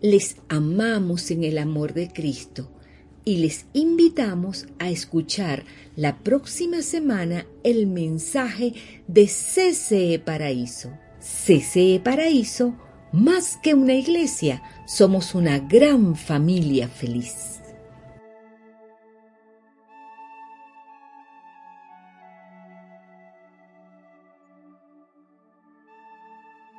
Les 0.00 0.36
amamos 0.48 1.30
en 1.30 1.44
el 1.44 1.56
amor 1.56 1.94
de 1.94 2.08
Cristo 2.08 2.68
y 3.24 3.36
les 3.36 3.66
invitamos 3.72 4.66
a 4.80 4.90
escuchar 4.90 5.64
la 5.94 6.18
próxima 6.24 6.82
semana 6.82 7.46
el 7.62 7.86
mensaje 7.86 8.74
de 9.06 9.26
CCE 9.26 10.18
Paraíso. 10.18 10.90
CCE 11.20 12.00
Paraíso, 12.02 12.74
más 13.12 13.56
que 13.56 13.74
una 13.74 13.94
iglesia, 13.94 14.62
somos 14.84 15.34
una 15.34 15.58
gran 15.58 16.16
familia 16.16 16.88
feliz. 16.88 17.55